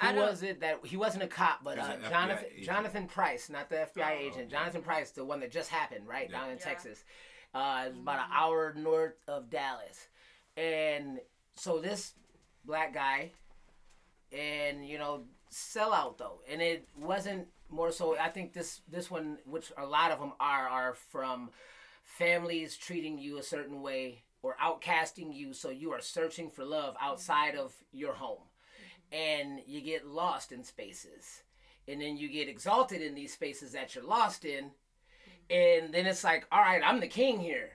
[0.00, 2.66] Who was it that he wasn't a cop, but uh, Jonathan agent.
[2.66, 4.50] Jonathan Price, not the FBI Oh, agent.
[4.50, 4.58] yeah.
[4.58, 6.40] Jonathan Price, the one that just happened right Yeah.
[6.40, 6.64] down in Yeah.
[6.64, 7.04] Texas.
[7.54, 8.32] Uh, it's about an Mm-hmm.
[8.32, 10.08] hour north of Dallas,
[10.56, 11.20] and
[11.54, 12.12] so this
[12.64, 13.30] black guy,
[14.34, 18.16] and you know, sell out though, and it wasn't more so.
[18.18, 21.50] I think this this one, which a lot of them are, are from
[22.02, 26.94] families treating you a certain way or outcasting you, so you are searching for love
[27.00, 28.42] outside of your home,
[29.10, 31.42] and you get lost in spaces,
[31.88, 34.70] and then you get exalted in these spaces that you're lost in,
[35.48, 37.70] and then it's like, all right, I'm the king here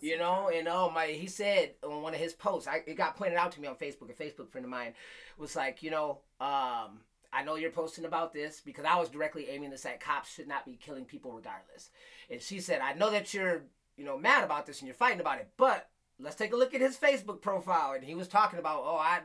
[0.00, 3.16] you know and oh my he said on one of his posts I, it got
[3.16, 4.94] pointed out to me on facebook a facebook friend of mine
[5.38, 7.00] was like you know um
[7.32, 10.48] i know you're posting about this because i was directly aiming this at cops should
[10.48, 11.90] not be killing people regardless.
[12.30, 13.62] And she said i know that you're
[13.96, 15.88] you know mad about this and you're fighting about it but
[16.22, 19.20] let's take a look at his facebook profile and he was talking about oh i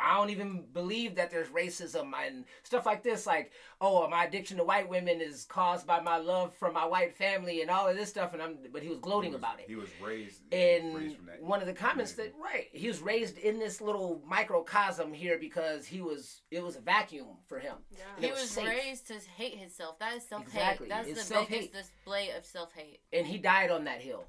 [0.00, 3.26] I don't even believe that there's racism and stuff like this.
[3.26, 7.16] Like, oh, my addiction to white women is caused by my love for my white
[7.16, 8.32] family and all of this stuff.
[8.32, 10.42] And I'm, but he was gloating He was- about it He was raised.
[10.52, 12.36] he was raised that one of the comments community.
[12.38, 16.76] that right he was raised in this little microcosm here because he was it was
[16.76, 17.98] a vacuum for him Yeah.
[18.20, 18.68] He was was safe.
[18.68, 19.98] raised to hate himself.
[19.98, 20.60] That is self hate.
[20.60, 20.88] Exactly.
[20.90, 21.72] That's It's the self-hate.
[21.72, 23.00] biggest display of self hate.
[23.12, 24.26] and he died on that hill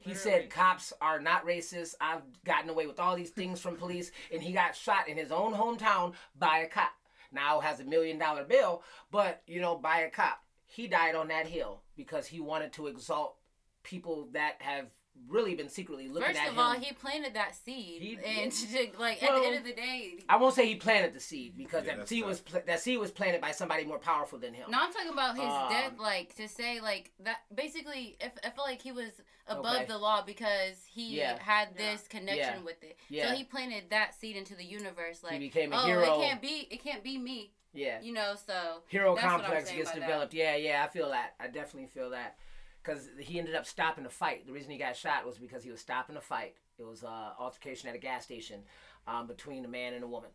[0.00, 0.40] he Literally.
[0.40, 4.42] said cops are not racist i've gotten away with all these things from police and
[4.42, 6.92] he got shot in his own hometown by a cop
[7.32, 11.28] now has a million dollar bill but you know by a cop he died on
[11.28, 13.36] that hill because he wanted to exalt
[13.82, 14.86] people that have
[15.28, 18.52] really been secretly looking First at of all, he planted that seed, He- and
[18.98, 21.84] like at the end of the day, I won't say he planted the seed because
[21.84, 24.54] Yeah, that that's seed was pla- that seed was planted by somebody more powerful than
[24.54, 24.70] him.
[24.70, 25.92] No, I'm talking about his Um, death.
[25.98, 27.38] Like to say, like that.
[27.54, 29.10] Basically, if I feel like he was
[29.46, 29.84] above Okay.
[29.86, 31.38] the law because he Yeah.
[31.40, 31.92] had Yeah.
[31.92, 32.62] this connection Yeah.
[32.64, 32.98] with it.
[33.08, 33.28] Yeah.
[33.30, 35.22] So he planted that seed into the universe.
[35.22, 36.02] Like, he became a oh, hero.
[36.02, 36.68] it can't be.
[36.70, 37.52] It can't be me.
[37.72, 38.34] Yeah, You know.
[38.46, 40.06] So hero That's what I'm complex gets by that.
[40.06, 40.34] developed.
[40.34, 41.34] Yeah, yeah, I feel that.
[41.38, 42.36] I definitely feel that
[42.82, 44.46] because he ended up stopping the fight.
[44.46, 46.54] The reason he got shot was because he was stopping a fight.
[46.78, 48.60] It was uh, altercation at a gas station
[49.06, 50.30] um, between a man and a woman.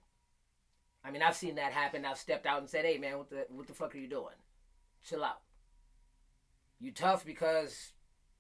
[1.04, 2.06] I mean, I've seen that happen.
[2.06, 4.36] I've stepped out and said, "Hey, man, what the what the fuck are you doing?
[5.04, 5.42] Chill out.
[6.80, 7.94] You tough because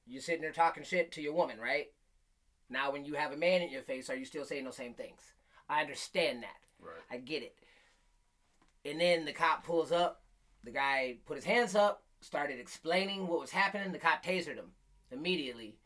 [0.05, 1.87] you're sitting there talking shit to your woman, right?
[2.69, 4.93] Now, when you have a man in your face, are you still saying those same
[4.93, 5.33] things?
[5.69, 6.57] I understand that.
[6.79, 7.01] Right.
[7.11, 7.55] I get it.
[8.83, 10.21] And then the cop pulls up.
[10.63, 13.91] The guy put his hands up, started explaining what was happening.
[13.91, 14.71] The cop tasered him
[15.11, 15.77] immediately.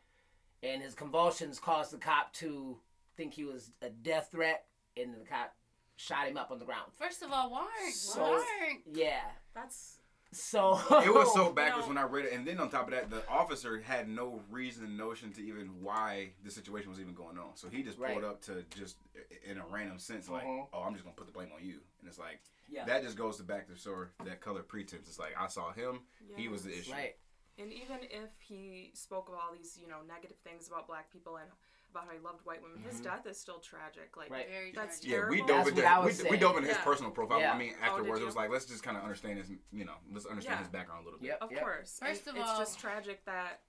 [0.62, 2.78] And his convulsions caused the cop to
[3.16, 4.64] think he was a death threat.
[4.96, 5.54] And the cop
[5.96, 6.92] shot him up on the ground.
[6.98, 9.20] first of all, why aren't, So- why Yeah.
[9.54, 9.99] That's
[10.32, 11.94] So It was so backwards No.
[11.94, 14.96] when I read it, and then on top of that, the officer had no reason,
[14.96, 17.56] notion to even why the situation was even going on.
[17.56, 18.24] So he just pulled Right.
[18.24, 18.96] up to just
[19.44, 20.68] in a random sense, like, Mhm.
[20.72, 22.84] "Oh, I'm just gonna put the blame on you," and it's like Yeah.
[22.84, 25.08] that just goes to back to sort of that color pretense.
[25.08, 26.92] It's like I saw him, he was the issue.
[26.92, 27.16] Right.
[27.58, 31.36] And even if he spoke of all these, you know, negative things about black people
[31.38, 31.50] and
[31.90, 33.04] about how he loved white women, his mm-hmm.
[33.04, 34.16] death is still tragic.
[34.16, 34.48] Like Right.
[34.48, 35.10] very that's tragic.
[35.10, 35.46] Yeah, we terrible.
[35.46, 36.40] dove That's into what I we, was we saying.
[36.40, 36.84] dove into his Yeah.
[36.84, 37.40] personal profile.
[37.40, 37.52] Yeah.
[37.52, 38.40] I mean, Oh, afterwards, did it was you?
[38.40, 40.64] like let's just kind of understand his, you know, let's understand Yeah.
[40.64, 41.28] his background a little bit.
[41.28, 41.38] Yep.
[41.42, 41.60] Of yep.
[41.60, 41.98] course.
[41.98, 43.60] First And of it's all- just tragic that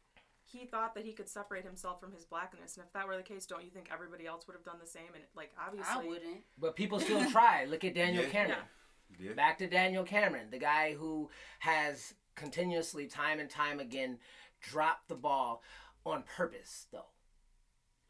[0.43, 2.75] he thought that he could separate himself from his blackness.
[2.75, 4.87] And if that were the case, don't you think everybody else would have done the
[4.87, 5.13] same?
[5.15, 6.41] And like obviously, I wouldn't.
[6.57, 7.65] But people still try.
[7.65, 8.29] Look at Daniel Yeah.
[8.29, 8.59] Cameron.
[9.19, 9.33] Yeah.
[9.33, 11.29] Back to Daniel Cameron, the guy who
[11.59, 14.19] has continuously, time and time again,
[14.61, 15.63] dropped the ball
[16.05, 17.05] on purpose, though.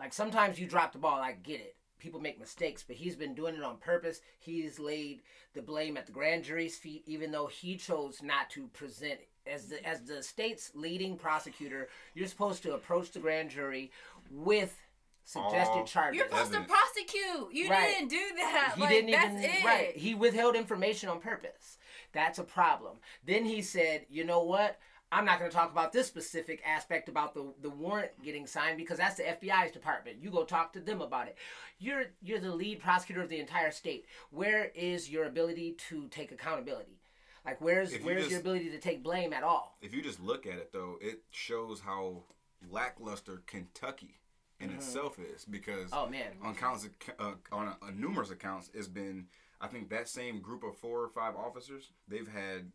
[0.01, 1.75] Like sometimes you drop the ball, I get it.
[1.99, 4.21] People make mistakes, but he's been doing it on purpose.
[4.39, 5.21] He's laid
[5.53, 9.67] the blame at the grand jury's feet, even though he chose not to present as
[9.67, 11.87] the as the state's leading prosecutor.
[12.15, 13.91] You're supposed to approach the grand jury
[14.31, 14.75] with
[15.23, 16.17] suggested All- charges.
[16.17, 17.53] You're supposed to prosecute.
[17.53, 17.89] You Right.
[17.99, 18.73] didn't do that.
[18.75, 19.63] He like, didn't that's even it.
[19.63, 19.95] right.
[19.95, 21.77] He withheld information on purpose.
[22.11, 22.97] That's a problem.
[23.23, 24.79] Then he said, "You know what?
[25.13, 28.77] I'm not going to talk about this specific aspect about the the warrant getting signed
[28.77, 30.17] because that's the FBI's department.
[30.21, 31.37] You go talk to them about it.
[31.79, 34.05] You're you're the lead prosecutor of the entire state.
[34.29, 36.99] Where is your ability to take accountability?
[37.45, 39.77] Like where's you where's just- your ability to take blame at all?
[39.81, 42.23] if you just look at it though, it shows how
[42.69, 44.19] lackluster Kentucky
[44.59, 46.05] in itself is because Mm-hmm.
[46.05, 46.31] Oh man.
[46.43, 46.87] on counts
[47.19, 49.25] uh, on a, a numerous accounts, it's been
[49.59, 52.71] I think that same group of four or five officers they've had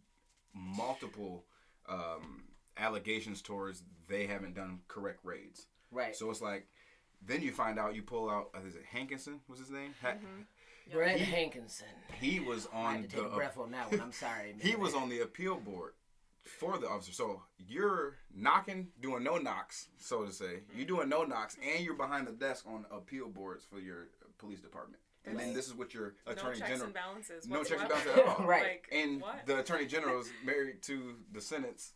[0.53, 1.45] multiple
[1.89, 2.45] um,
[2.77, 5.67] allegations towards they haven't done correct raids.
[5.91, 6.15] Right.
[6.15, 6.67] So it's like
[7.25, 9.95] then you find out you pull out uh, is it Hankinson was his name?
[10.03, 10.15] Ha-
[10.93, 11.87] Brett He- Hankinson.
[12.21, 14.01] He was I on had to the take a breath on that one.
[14.01, 14.55] I'm sorry.
[14.61, 15.93] he was on the appeal board
[16.45, 17.13] for the officer.
[17.13, 20.61] So you're knocking, doing no knocks, so to say.
[20.77, 24.07] You're doing no knocks, and you're behind the desk on appeal boards for your
[24.39, 25.03] police department.
[25.27, 26.85] And then this is what your no attorney checks general.
[26.87, 27.47] and balances.
[27.49, 28.45] No checks and balances at all.
[28.47, 28.63] Right.
[28.63, 29.45] Like, And what?
[29.47, 31.93] the attorney general is married to the Senate's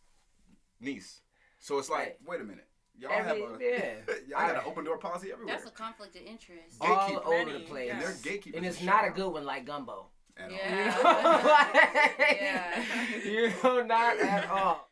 [0.79, 1.21] niece.
[1.59, 2.15] So it's like, Right.
[2.25, 2.67] wait a minute,
[2.97, 3.93] y'all Every- have a yeah.
[4.27, 5.55] y'all got an open door policy everywhere.
[5.55, 6.77] That's a conflict of interest.
[6.81, 7.91] All Gatekeep- over the Many, place.
[7.91, 8.57] and they're gatekeepers.
[8.57, 10.07] And it's not a good one like gumbo.
[10.37, 10.57] At all.
[10.57, 11.67] Yeah.
[12.19, 12.83] Yeah.
[13.25, 14.87] you know, not at all.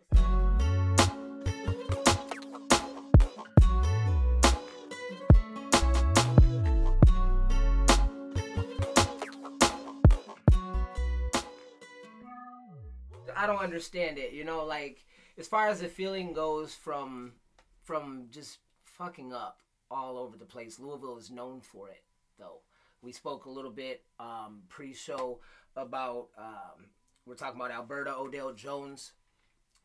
[13.39, 14.33] I don't understand it.
[14.33, 15.05] You know, like
[15.37, 17.31] as far as the feeling goes from
[17.81, 20.77] from just fucking up all over the place.
[20.77, 22.03] Louisville is known for it,
[22.37, 22.59] though.
[23.01, 25.39] We spoke a little bit um, pre-show
[25.77, 26.87] about um,
[27.25, 29.13] we're talking about Alberta Odell Jones.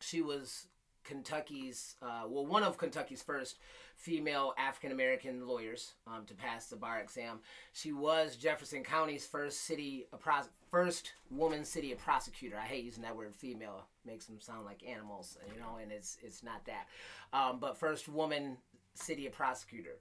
[0.01, 0.67] She was
[1.05, 3.57] Kentucky's uh, well, one of Kentucky's first
[3.95, 7.39] female African American lawyers um, to pass the bar exam.
[7.71, 12.57] She was Jefferson County's first city pros- first woman city a prosecutor.
[12.61, 16.17] I hate using that word female; makes them sound like animals, you know, and it's
[16.21, 16.87] it's not that.
[17.31, 18.57] Um, but first woman
[18.93, 19.99] city a prosecutor.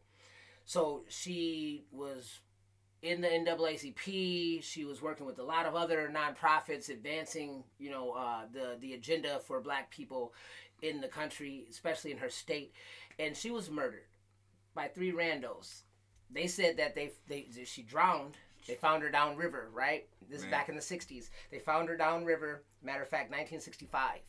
[0.64, 2.40] So she was
[3.02, 4.64] in the NAACP.
[4.64, 8.94] She was working with a lot of other nonprofits, advancing, you know, uh, the the
[8.94, 10.34] agenda for Black people
[10.82, 12.72] in the country, especially in her state.
[13.20, 14.08] And she was murdered
[14.74, 15.82] by three randos.
[16.32, 18.38] They said that they they she drowned.
[18.66, 20.06] They found her downriver, right?
[20.28, 21.30] This is back in the '60s.
[21.50, 22.64] They found her downriver.
[22.82, 24.20] Matter of fact, 1965.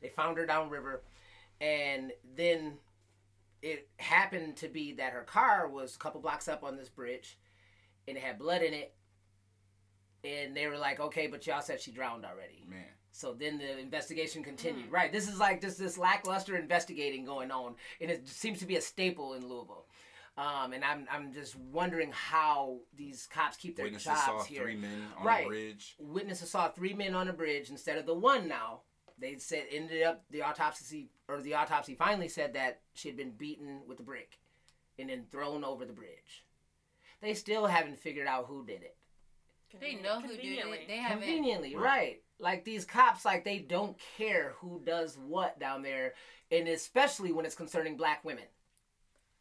[0.00, 1.02] They found her downriver,
[1.60, 2.78] and then
[3.62, 7.38] it happened to be that her car was a couple blocks up on this bridge
[8.06, 8.94] and it had blood in it
[10.24, 13.78] and they were like okay but y'all said she drowned already Man, so then the
[13.78, 14.94] investigation continued hmm.
[14.94, 18.76] right this is like just this lackluster investigating going on and it seems to be
[18.76, 19.86] a staple in louisville
[20.38, 24.62] um, and I'm, I'm just wondering how these cops keep their witnesses jobs saw here
[24.62, 25.44] three men on Right.
[25.44, 25.96] a bridge.
[25.98, 28.80] witnesses saw three men on a bridge instead of the one now.
[29.20, 33.32] They said ended up the autopsy or the autopsy finally said that she had been
[33.32, 34.38] beaten with a brick
[34.98, 36.44] and then thrown over the bridge.
[37.20, 38.96] They still haven't figured out who did it.
[39.80, 40.86] They know who did it.
[40.88, 41.18] They haven't.
[41.26, 41.84] Conveniently, Right.
[41.84, 42.22] right.
[42.38, 46.14] Like these cops like they don't care who does what down there
[46.52, 48.44] and especially when it's concerning black women.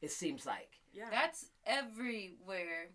[0.01, 0.76] It seems like.
[0.97, 1.09] Yeah.
[1.11, 2.89] That's everywhere.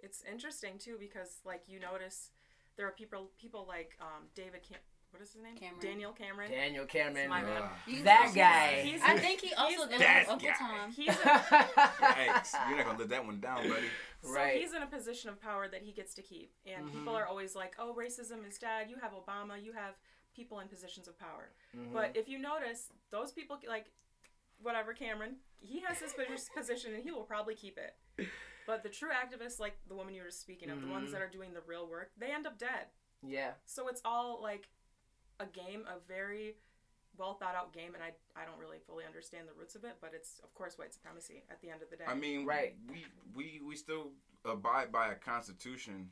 [0.00, 2.30] it's interesting too because like you notice
[2.76, 4.78] there are people people like um, David Cam-
[5.10, 5.56] what is his name?
[5.56, 5.80] Cameron.
[5.80, 6.50] Daniel Cameron.
[6.50, 7.30] Daniel Cameron.
[7.30, 7.62] My bad.
[7.62, 7.68] Uh,
[8.04, 8.82] That he's- guy.
[8.82, 10.54] He's I a- think he also he's- goes That Uncle guy.
[10.58, 10.90] Tom.
[10.92, 13.86] He's a, Yikes, you're not gonna let that one down, buddy.
[14.22, 14.60] so Right.
[14.60, 17.16] he's in a position of power that he gets to keep, and people Mhm.
[17.20, 19.62] are always like, "Oh, racism is dead." You have Obama.
[19.62, 19.94] You have
[20.34, 21.52] people in positions of power.
[21.74, 21.92] Mhm.
[21.94, 23.86] But if you notice, those people like
[24.60, 26.14] whatever Cameron, he has his
[26.56, 28.28] position and he will probably keep it.
[28.66, 31.28] But the true activists, like the woman you were speaking of, the ones that mm-hmm.
[31.28, 32.86] are doing the real work, they end up dead.
[33.26, 33.52] yeah.
[33.64, 34.68] So it's all like
[35.38, 36.56] a game, a very
[37.16, 39.96] well thought out game, and I I don't really fully understand the roots of it,
[40.00, 42.04] but it's of course white supremacy at the end of the day.
[42.08, 42.74] I mean, Right.
[42.90, 44.10] We we we still
[44.44, 46.10] abide by a constitution.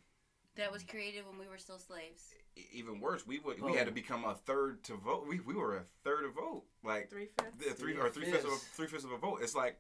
[0.57, 2.33] That was created when we were still slaves.
[2.57, 3.95] E- Even worse, we would we had to oh.
[3.95, 5.27] become a third to vote.
[5.29, 6.63] We we were a third to vote.
[6.85, 7.67] Like three fifths.
[7.67, 9.05] the three or three fifths of a, Three-fifths.
[9.05, 9.41] of a vote.
[9.43, 9.79] It's like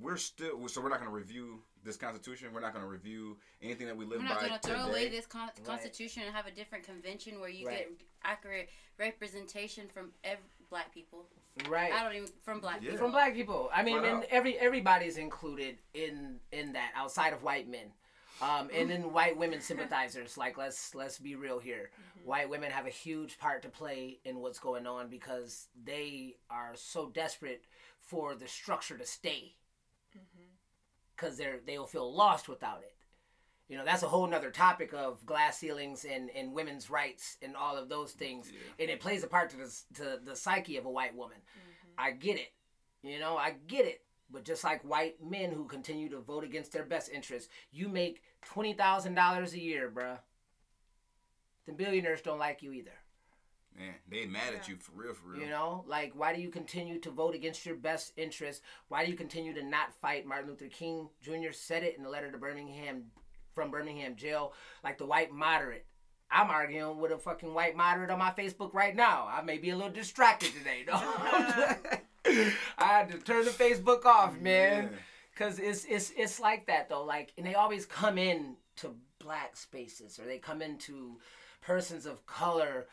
[0.00, 2.48] we're still so we're not going to review this constitution.
[2.54, 4.76] We're not going to review anything that we live We're not by going to throw
[4.78, 4.88] today.
[4.90, 5.64] away this con- Right.
[5.66, 7.78] constitution and have a different convention where you Right.
[7.98, 10.38] get accurate representation from ev-
[10.70, 11.26] black people.
[11.68, 11.92] Right.
[11.92, 12.90] I don't even from black Yeah.
[12.92, 12.98] people.
[13.06, 13.70] from black people.
[13.72, 14.28] I mean, Flat and out.
[14.30, 17.92] every everybody's included in in that outside of white men,
[18.40, 20.36] um, and then white women sympathizers.
[20.36, 21.90] Like let's let's be real here.
[21.92, 22.28] Mm-hmm.
[22.28, 26.72] White women have a huge part to play in what's going on because they are
[26.74, 27.64] so desperate
[28.00, 29.54] for the structure to stay
[30.16, 30.44] mm-hmm.
[31.14, 32.94] because they're they'll feel lost without it.
[33.68, 37.56] You know, that's a whole nother topic of glass ceilings and, and women's rights and
[37.56, 38.52] all of those things.
[38.52, 38.84] Yeah.
[38.84, 41.38] And it plays a part to the, to the psyche of a white woman.
[41.38, 41.88] Mm-hmm.
[41.98, 42.52] I get it.
[43.02, 44.02] You know, I get it.
[44.30, 48.22] But just like white men who continue to vote against their best interests, you make
[48.44, 50.18] $20,000 a year, bruh.
[51.66, 52.92] The billionaires don't like you either.
[53.76, 55.42] Man, they mad at you for real, for real.
[55.42, 58.62] You know, like why do you continue to vote against your best interests?
[58.88, 60.26] Why do you continue to not fight?
[60.26, 61.52] Martin Luther King Jr.
[61.52, 63.04] said it in the letter to Birmingham
[63.54, 65.84] from Birmingham jail, like the white moderate.
[66.30, 69.28] I'm arguing with a fucking white moderate on my Facebook right now.
[69.30, 71.98] I may be a little distracted today, though.
[72.78, 74.90] I had to turn the Facebook off, man.
[74.92, 74.98] Yeah.
[75.36, 77.04] Cause it's it's it's like that though.
[77.04, 81.18] Like, and they always come in to black spaces, or they come into
[81.60, 82.86] persons of color,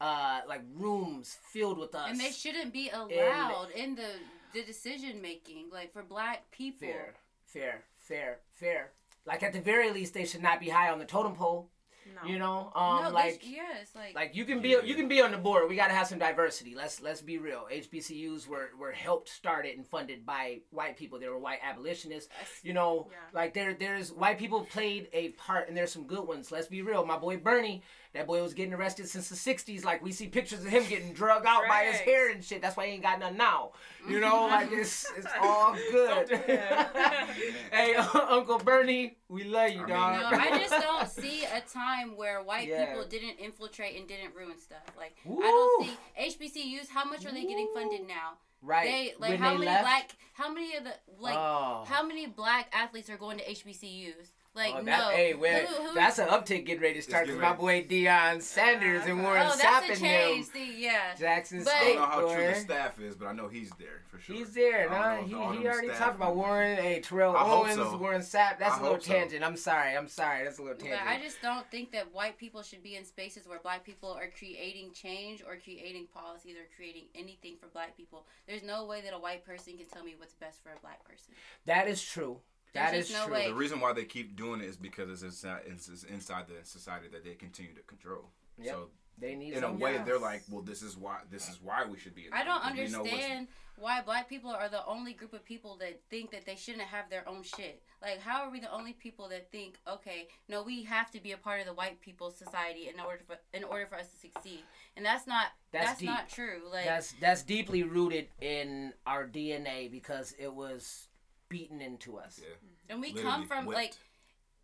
[0.00, 2.10] uh, like rooms filled with us.
[2.10, 4.10] and they shouldn't be allowed in the
[4.52, 6.86] the decision making, like for black people.
[6.86, 7.14] fair,
[7.46, 8.92] fair, fair, fair.
[9.24, 11.70] like at the very least, they should not be high on the totem pole.
[12.14, 12.28] No.
[12.30, 15.20] You know, um, no, like they, yes, like, like you can be you can be
[15.20, 15.68] on the board.
[15.68, 16.74] We got to have some diversity.
[16.74, 17.66] Let's let's be real.
[17.70, 21.18] HBCUs were were helped started and funded by white people.
[21.18, 22.30] They were white abolitionists.
[22.62, 23.16] You know, Yeah.
[23.32, 26.50] like there there's white people played a part and there's some good ones.
[26.50, 27.04] Let's be real.
[27.04, 27.82] My boy Bernie,
[28.16, 29.84] that boy was getting arrested since the '60s.
[29.84, 32.62] Like we see pictures of him getting drug out by his hair and shit.
[32.62, 33.72] That's why he ain't got none now.
[34.08, 34.52] You know, mm-hmm.
[34.52, 36.28] like it's it's all good.
[36.28, 36.46] Don't
[37.72, 37.94] hey,
[38.28, 40.32] Uncle Bernie, we love you, I mean- dog.
[40.32, 42.86] No, I just don't see a time where white Yeah.
[42.86, 44.84] people didn't infiltrate and didn't ruin stuff.
[44.96, 46.48] Like I don't see
[46.78, 46.88] HBCUs.
[46.88, 48.38] How much are they getting funded now?
[48.62, 48.84] right.
[48.84, 50.16] They like when how they many left, black?
[50.34, 51.36] How many of the like?
[51.36, 51.84] oh.
[51.86, 54.32] How many black athletes are going to HBCUs?
[54.56, 54.84] Like Oh, no.
[54.86, 57.82] that, hey, wait, Who- who- that's an uptick getting ready to start because my boy
[57.84, 60.46] Deion Sanders and Warren oh, Sapp that's a and change.
[60.46, 60.52] them.
[60.54, 61.14] See, yeah.
[61.14, 62.34] Jackson But- I State, don't know how boy.
[62.34, 64.34] true the staff is, but I know he's there for sure.
[64.34, 65.14] He's there, I don't nah.
[65.16, 66.76] know if He, all he already talked about members- Warren.
[66.78, 67.96] Hey, Terrell I Owens, so.
[67.98, 68.58] Warren Sapp.
[68.58, 69.12] That's I a little hope so.
[69.12, 69.44] tangent.
[69.44, 69.94] I'm sorry.
[69.94, 70.44] I'm sorry.
[70.44, 71.00] That's a little tangent.
[71.00, 71.22] But tangent.
[71.22, 74.28] I just don't think that white people should be in spaces where black people are
[74.38, 78.24] creating change or creating policies or creating anything for black people.
[78.48, 81.04] There's no way that a white person can tell me what's best for a black
[81.04, 81.34] person.
[81.66, 82.40] that is true.
[82.76, 83.34] That There's is no true.
[83.34, 83.48] way.
[83.48, 86.64] The reason why they keep doing it is because it's inside, it's it's inside the
[86.64, 88.30] society that they continue to control.
[88.58, 88.74] Yep.
[88.74, 90.06] So They need in a way, Yes.
[90.06, 92.28] they're like, well, this is why this is why we should be.
[92.32, 95.44] I don't because we know what's- understand why black people are the only group of
[95.44, 97.82] people that think that they shouldn't have their own shit.
[98.00, 101.32] Like, how are we the only people that think, okay, no, we have to be
[101.32, 104.16] a part of the white people's society in order for in order for us to
[104.18, 104.60] succeed?
[104.96, 106.62] And that's not That's that's, not true.
[106.70, 111.08] Like, That's that's deeply rooted in our DNA because it was
[111.48, 112.40] beaten into us.
[112.42, 112.54] Yeah.
[112.88, 113.78] and we Literally come from whipped.
[113.80, 113.94] like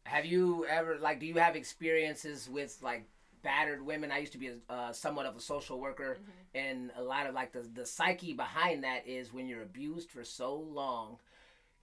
[0.05, 1.21] Have you ever like?
[1.21, 3.05] Do you have experiences with like
[3.43, 4.11] battered women?
[4.13, 6.19] I used to be a, uh, somewhat of a social worker,
[6.55, 10.25] and a lot of like the the psyche behind that is when you're abused for
[10.25, 11.19] so long,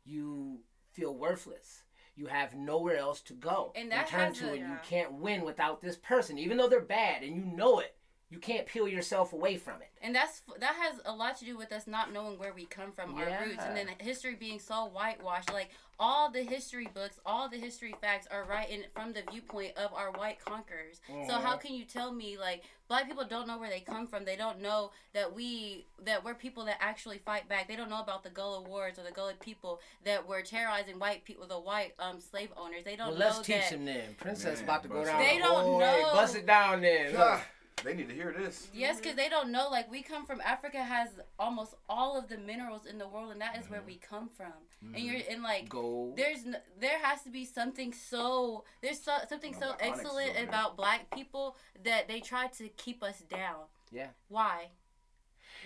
[0.06, 0.60] you
[0.92, 1.84] feel worthless.
[2.16, 5.46] You have nowhere else to go And that turn to, a- and you can't win
[5.46, 7.96] without this person, even though they're bad and you know it.
[8.32, 9.90] You can't peel yourself away from it.
[10.04, 12.92] And that's that has a lot to do with us not knowing where we come
[12.92, 15.52] from, our roots, and then history being so whitewashed.
[15.52, 19.92] Like all the history books, all the history facts are written from the viewpoint of
[19.96, 21.02] our white conquerors.
[21.28, 21.62] So how Mhm.
[21.62, 24.26] can you tell me like black people don't know where they come from?
[24.26, 27.68] They don't know that we that we're people that actually fight back.
[27.68, 31.26] They don't know about the Gullah Wars or the Gullah people that were terrorizing white
[31.26, 32.84] people, the white um slave owners.
[32.86, 33.72] They don't Well, know let's teach that.
[33.72, 34.14] them then.
[34.20, 35.20] Princess Man, about to go down.
[35.20, 36.02] They the don't whole way.
[36.04, 36.12] know.
[36.14, 37.40] Bust it down then.
[37.84, 37.92] Look.
[37.94, 38.68] They need to hear this.
[38.74, 39.18] Yes, because mm-hmm.
[39.18, 39.70] they don't know.
[39.70, 43.42] Like we come from Africa, has almost all of the minerals in the world, and
[43.42, 43.88] that is where mm-hmm.
[43.88, 44.54] we come from.
[44.94, 45.34] And you're mm-hmm.
[45.34, 46.16] in like Gold.
[46.16, 50.38] there's n- there has to be something so there's so, something so the onyx excellent
[50.38, 53.66] over about black people that they try to keep us down.
[53.92, 54.08] Yeah.
[54.30, 54.68] Why?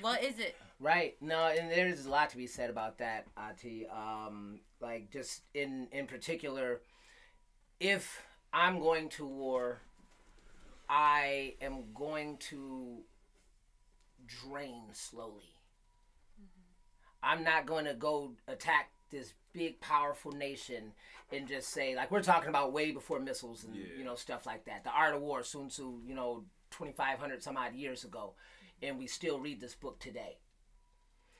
[0.01, 0.55] What is it?
[0.79, 1.15] Right.
[1.21, 3.87] No, and there's a lot to be said about that, Ati.
[3.87, 6.81] Um, like just in in particular,
[7.79, 8.21] if
[8.51, 9.81] I'm going to war,
[10.95, 12.99] I am going to
[14.27, 15.55] drain slowly.
[16.39, 17.23] Mm-hmm.
[17.23, 20.91] I'm not going to go attack this big powerful nation
[21.31, 23.85] and just say like we're talking about way before missiles and Yeah.
[23.97, 24.83] you know stuff like that.
[24.83, 28.85] The Art of War, Sun Tzu, you know, 2,500 some odd years ago, mm-hmm.
[28.89, 30.37] and we still read this book today.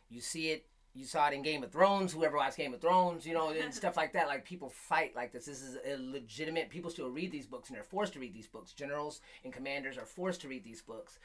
[0.09, 0.65] You see it.
[0.95, 2.13] You saw it in Game of Thrones.
[2.13, 4.27] Whoever watched Game of Thrones, you know, and stuff like that.
[4.27, 5.45] Like people fight like this.
[5.45, 6.69] This is legitimate.
[6.69, 8.73] People still read these books, and they're forced to read these books.
[8.73, 11.17] Generals and commanders are forced to read these books,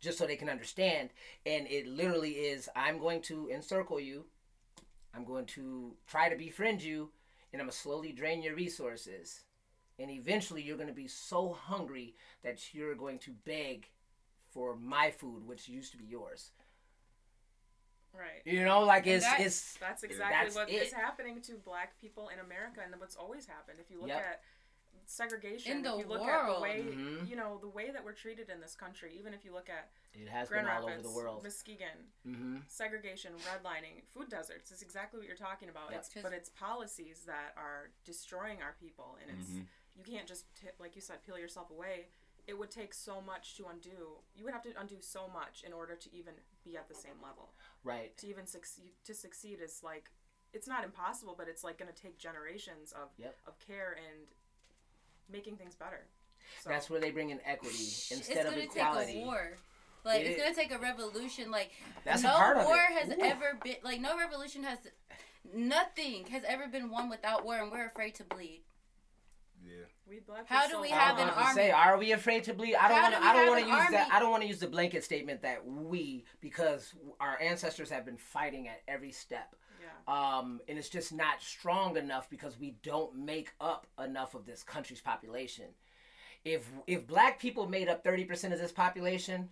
[0.00, 1.10] just so they can understand.
[1.46, 4.24] And it literally is: I'm going to encircle you.
[5.14, 7.10] I'm going to try to befriend you,
[7.52, 9.42] and I'm gonna slowly drain your resources.
[9.96, 13.90] And eventually, you're gonna be so hungry that you're going to beg
[14.50, 16.50] for my food, which used to be yours.
[18.16, 18.42] Right.
[18.44, 20.94] You know, like And it's that's- it's That's exactly That's what is it.
[20.94, 23.78] happening to black people in America and what's always happened.
[23.80, 24.20] If you look Yep.
[24.24, 24.42] at
[25.06, 26.62] segregation, In the if you look at the world.
[26.62, 27.28] way Mhm.
[27.28, 29.90] you know, the way that we're treated in this country, even if you look at
[30.14, 31.42] it has Grand been all Rapids, over the world.
[31.42, 35.90] Muskegon, hmm segregation, redlining, food deserts is exactly what you're talking about.
[35.90, 36.00] Yep.
[36.00, 39.66] It's, 'Cause- but it's policies that are destroying our people, and it's Mhm.
[39.94, 42.08] you can't just t- like you said peel yourself away.
[42.46, 44.22] It would take so much to undo.
[44.34, 47.20] You would have to undo so much in order to even be at the same
[47.22, 47.50] level.
[47.84, 48.16] Right.
[48.18, 50.10] To even succeed, to succeed is like
[50.52, 53.36] it's not impossible, but it's like going to take generations of Yep.
[53.46, 54.26] of care and
[55.30, 56.06] making things better.
[56.62, 57.74] So, That's where they bring in equity
[58.10, 58.60] instead of equality.
[58.62, 59.12] it's of gonna equality.
[59.14, 59.56] take a war.
[60.04, 61.50] Like It it's gonna take a revolution.
[61.50, 61.70] Like
[62.04, 63.20] That's no part war has Ooh.
[63.22, 64.78] ever been like no revolution has
[65.54, 68.62] nothing has ever been won without war, and we're afraid to bleed.
[70.14, 70.20] Yeah.
[70.20, 71.54] we black How are do so we I have was an to army?
[71.54, 72.74] Say, are we afraid to bleed?
[72.76, 73.20] I don't want to.
[73.20, 74.08] we I don't want to an use that.
[74.12, 78.16] I don't want to use the blanket statement that we because our ancestors have been
[78.16, 79.54] fighting at every step.
[79.80, 80.38] Yeah.
[80.38, 84.62] um, and it's just not strong enough because we don't make up enough of this
[84.62, 85.66] country's population.
[86.44, 89.48] If if black people made up thirty percent of this population,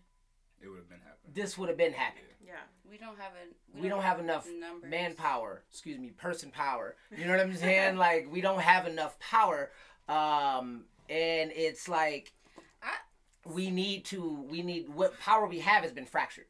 [0.60, 1.32] It would have been happening.
[1.34, 2.24] this would have been happening.
[2.44, 2.52] Yeah.
[2.88, 3.80] We don't have a.
[3.80, 4.90] We, don't have enough numbers.
[4.90, 5.62] manpower.
[5.70, 6.96] Excuse me, person power.
[7.16, 7.96] You know what I'm saying?
[8.08, 9.70] like we don't have enough power,
[10.08, 12.32] um, and it's like
[12.82, 14.46] I- we need to.
[14.50, 16.46] We need what power we have has been fractured.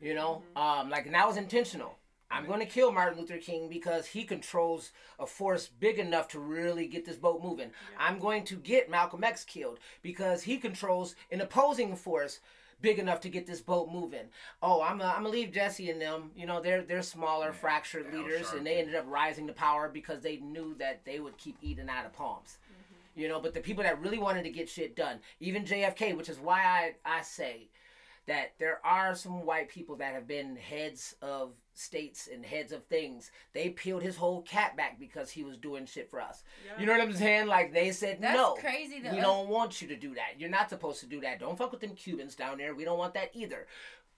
[0.00, 0.80] You know, Mm-hmm.
[0.80, 1.98] um, like and that was intentional.
[2.30, 6.40] I'm going to kill Martin Luther King because he controls a force big enough to
[6.40, 7.72] really get this boat moving.
[7.98, 12.40] I'm going to get Malcolm X killed because he controls an opposing force
[12.80, 14.24] big enough to get this boat moving.
[14.62, 16.30] Oh, I'm gonna I'm gonna leave Jesse and them.
[16.34, 19.52] You know, they're they're smaller, Yeah, fractured Al leaders, and they ended up rising to
[19.52, 22.56] power because they knew that they would keep eating out of palms.
[23.14, 26.28] You know, but the people that really wanted to get shit done, even JFK, which
[26.28, 27.68] is why I I say
[28.26, 32.84] that there are some white people that have been heads of states and heads of
[32.84, 33.30] things.
[33.52, 36.44] They peeled his whole cat back because he was doing shit for us.
[36.64, 36.80] Yeah.
[36.80, 37.46] You know what I'm saying?
[37.48, 39.02] Like they said, That's no, crazy.
[39.10, 40.38] we don't want you to do that.
[40.38, 41.40] You're not supposed to do that.
[41.40, 42.74] Don't fuck with them Cubans down there.
[42.74, 43.66] We don't want that either.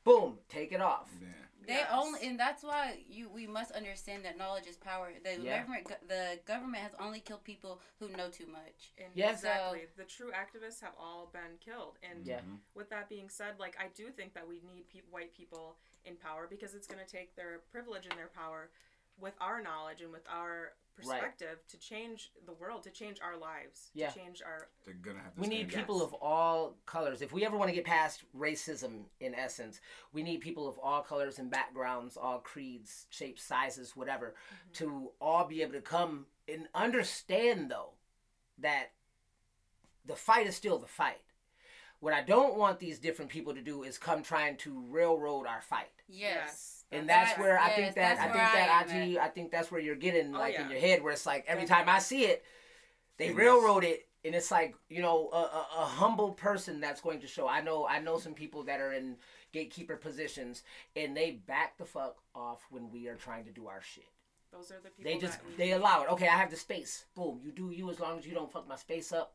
[0.04, 1.08] Boom, take it off.
[1.20, 1.28] Yeah.
[1.66, 1.88] They Yes.
[1.92, 5.12] only, and that's why you we must understand that knowledge is power.
[5.22, 5.58] The Yeah.
[5.60, 8.92] government, the government has only killed people who know too much.
[8.98, 9.30] And Yeah.
[9.32, 9.86] exactly.
[9.96, 11.98] the true activists have all been killed.
[12.02, 12.40] And Yeah.
[12.40, 12.56] Mm-hmm.
[12.74, 16.16] with that being said, like I do think that we need pe- white people in
[16.16, 18.70] power because it's going to take their privilege and their power
[19.16, 23.90] with our knowledge and with our perspective to change the world, to change our lives,
[23.94, 24.10] Yeah.
[24.10, 25.40] to change our They're gonna have to.
[25.40, 26.08] We need stand people up.
[26.08, 27.22] of all colors.
[27.22, 29.80] If we ever want to get past racism, in essence,
[30.12, 34.72] we need people of all colors and backgrounds, all creeds, shapes, sizes, whatever, mm-hmm.
[34.74, 37.92] to all be able to come and understand, though,
[38.58, 38.92] that
[40.04, 41.22] the fight is still the fight.
[42.00, 45.62] What I don't want these different people to do is come trying to railroad our
[45.62, 46.02] fight.
[46.06, 46.73] Yes.
[46.92, 49.28] And that's That's- where I think that I think where I that am IT I
[49.28, 51.88] think that's where you're getting Oh, like in your head where it's like every time
[51.88, 52.44] I see it,
[53.18, 57.00] they And railroad it and it's like you know a, a, a humble person that's
[57.00, 57.48] going to show.
[57.48, 59.16] I know I know some people that are in
[59.52, 60.62] gatekeeper positions
[60.96, 64.04] and they back the fuck off when we are trying to do our shit.
[64.52, 66.10] those are the people They just that we they allow it.
[66.12, 67.06] Okay, I have the space.
[67.14, 69.34] Boom, you do you as long as you don't fuck my space up.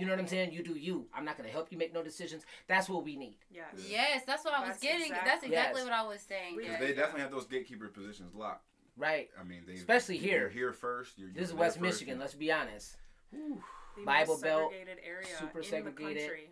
[0.00, 0.52] You know what I'm saying?
[0.52, 1.06] You do you.
[1.14, 2.46] I'm not gonna help you make no decisions.
[2.68, 3.36] That's what we need.
[3.50, 3.66] Yes.
[3.88, 5.02] Yes, that's what I was That's getting.
[5.08, 5.84] exact- That's exactly Yes.
[5.90, 6.56] what I was saying.
[6.56, 6.72] We- yes.
[6.72, 8.64] Because they definitely have those gatekeeper positions locked.
[8.96, 9.28] Right.
[9.38, 10.40] I mean, they Especially here.
[10.40, 11.18] You're here first.
[11.18, 12.18] You're, This is you're West first, Michigan.
[12.18, 12.96] Let's be honest.
[13.32, 16.16] The Bible most Belt, segregated area super in segregated.
[16.16, 16.50] the country.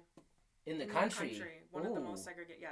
[0.67, 1.43] In the in country.
[1.71, 2.61] One of the most segregated.
[2.63, 2.69] Yeah.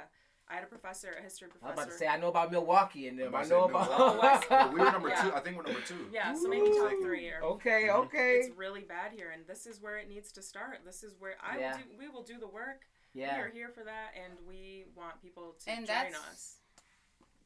[0.49, 1.81] I had a professor, a history I was professor.
[1.81, 3.35] about to say I know about Milwaukee and I'm them.
[3.35, 4.45] I know about Milwaukee.
[4.49, 5.21] But we were number Yeah.
[5.23, 5.33] two.
[5.33, 6.09] I think we're number two.
[6.11, 7.29] yeah, so maybe top three.
[7.29, 8.05] Or, Okay, Mhm.
[8.05, 8.35] okay.
[8.37, 10.79] It's really bad here, and this is where it needs to start.
[10.85, 11.71] This is where I Yeah.
[11.71, 11.97] will do.
[11.97, 12.87] We will do the work.
[13.13, 13.35] Yeah.
[13.35, 16.57] We are here for that, and we want people to And join us.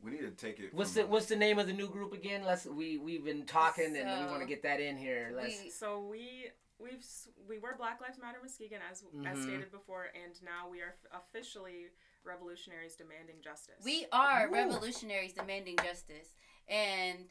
[0.03, 0.73] We need to take it.
[0.73, 2.43] What's from the What's the name of the new group again?
[2.43, 5.31] Let's we we've been talking and we want to get that in here.
[5.33, 5.61] Let's.
[5.63, 6.49] we- So we
[6.79, 7.05] we've
[7.47, 9.43] we were Black Lives Matter Muskegon as as Mhm.
[9.43, 11.89] stated before, and now we are officially
[12.25, 13.75] revolutionaries demanding justice.
[13.83, 14.51] We are Ooh.
[14.53, 16.29] revolutionaries demanding justice,
[16.67, 17.25] and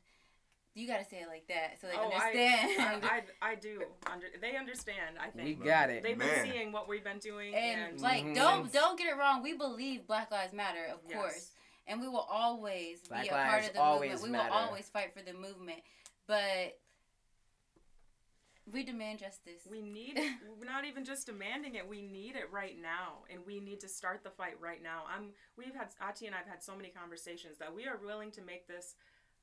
[0.74, 3.04] you got to say it like that so they Oh, understand.
[3.04, 3.82] I, I, I do.
[4.10, 5.16] Under, they understand.
[5.20, 6.02] I think we think got it.
[6.02, 6.44] they've Man.
[6.44, 8.34] been seeing what we've been doing, and and, like, Mhm.
[8.34, 9.42] don't don't get it wrong.
[9.42, 11.16] We believe Black Lives Matter, of Yes.
[11.18, 11.50] course,
[11.86, 14.22] and we will always Black be a part of the always movement.
[14.22, 14.50] We matter.
[14.50, 15.80] will always fight for the movement,
[16.26, 16.78] but
[18.72, 19.66] we demand justice.
[19.70, 20.32] we need it.
[20.58, 21.88] we're not even just demanding it.
[21.88, 25.04] We need it right now, and we need to start the fight right now.
[25.14, 25.30] I'm.
[25.56, 28.66] We've had Ati and I've had so many conversations that we are willing to make
[28.68, 28.94] this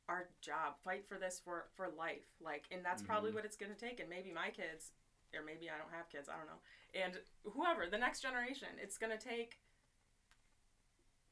[0.09, 2.23] our job, fight for this for for life.
[2.39, 3.35] Like, and that's probably Mhm.
[3.35, 3.99] what it's going to take.
[3.99, 4.91] And maybe my kids,
[5.35, 6.29] or maybe I don't have kids.
[6.29, 6.61] I don't know.
[6.95, 9.59] And whoever the next generation, it's going to take.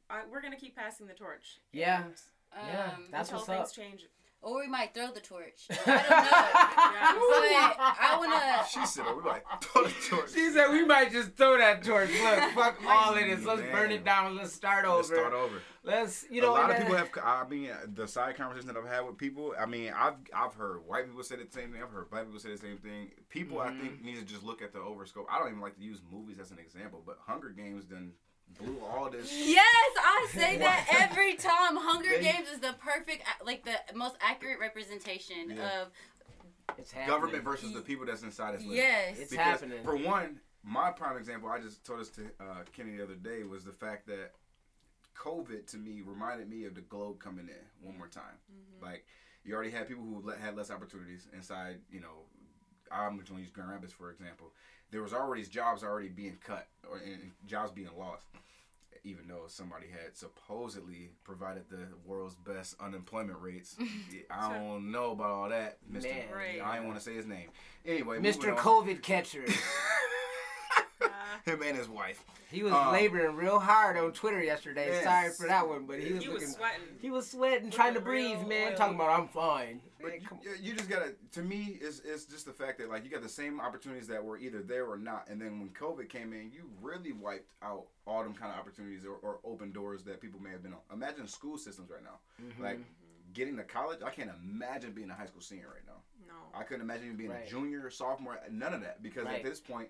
[0.10, 1.60] I, we're going to keep passing the torch.
[1.72, 2.04] Yeah.
[2.04, 2.14] And
[2.68, 3.92] Yeah, Um, that's until what's things up.
[3.92, 4.06] change.
[4.46, 5.66] Or we might throw the torch.
[5.70, 7.50] I don't know.
[7.50, 7.74] Yeah.
[7.78, 8.66] but I wanna.
[8.70, 11.84] She said, "Oh, we might throw the torch." She said we might just throw that
[11.84, 12.10] torch.
[12.10, 13.44] Look, fuck all of this.
[13.46, 13.72] Let's Man.
[13.72, 14.36] burn it down.
[14.36, 14.98] Let's start over.
[14.98, 15.56] Let's start over.
[15.84, 16.52] Let's you know.
[16.52, 17.10] a lot of and people have.
[17.24, 19.54] I mean, the side conversation that I've had with people.
[19.60, 21.82] I mean, I've I've heard white people say the same thing.
[21.82, 23.12] I've heard black people say the same thing.
[23.30, 23.80] People, I Mm-hmm.
[23.80, 25.26] think, need to just look at the overscope.
[25.30, 28.12] I don't even like to use movies as an example, but Hunger Games then
[28.60, 29.32] blew all this.
[29.34, 29.66] Yes,
[29.98, 31.76] I say that every time.
[31.76, 35.82] Hunger They- Games is the perfect, like the most accurate representation Yeah.
[35.84, 35.88] of
[36.78, 37.16] It's happening.
[37.20, 38.62] Government versus the people that's inside us.
[38.62, 38.78] living.
[38.78, 39.18] yes.
[39.20, 39.84] It's Because happening.
[39.84, 43.44] For one, my prime example, I just told this to uh, Kenny the other day,
[43.44, 44.32] was the fact that
[45.16, 48.24] COVID to me reminded me of the globe coming in one more time.
[48.82, 49.06] Like
[49.44, 51.78] you already had people who le- had less opportunities inside.
[51.92, 52.24] You know,
[52.96, 54.52] I'm going to use Grand Rapids for example.
[54.92, 58.26] There was already jobs already being cut or and jobs being lost.
[59.04, 63.76] even though somebody had supposedly provided the world's best unemployment rates.
[64.32, 66.04] I don't know about all that, Mr.
[66.04, 66.62] Man, Right.
[66.64, 67.50] I didn't want to say his name.
[67.86, 68.56] Anyway, Mr.
[68.56, 69.46] COVID catcher.
[71.46, 72.24] Him and his wife.
[72.52, 74.88] He was Um, laboring real hard on Twitter yesterday.
[74.88, 75.04] Yes.
[75.04, 76.48] Sorry for that one, but he was he looking.
[76.48, 76.82] was sweating.
[77.00, 78.68] he was sweating, trying to breathe, real man.
[78.70, 78.76] oily.
[78.76, 79.80] Talking about I'm fine.
[80.02, 81.14] But Man, you, you just gotta.
[81.34, 84.24] To me, it's it's just the fact that like you got the same opportunities that
[84.24, 87.86] were either there or not, and then when COVID came in, you really wiped out
[88.08, 90.80] all them kind of opportunities or, or open doors that people may have been on.
[90.94, 92.64] Imagine school systems right now, Mm-hmm.
[92.64, 92.80] like
[93.34, 94.00] getting to college.
[94.04, 96.02] I can't imagine being a high school senior right now.
[96.28, 96.58] No.
[96.60, 97.46] I couldn't imagine even being Right.
[97.46, 98.40] a junior or sophomore.
[98.50, 99.36] None of that because Right.
[99.36, 99.90] at this point.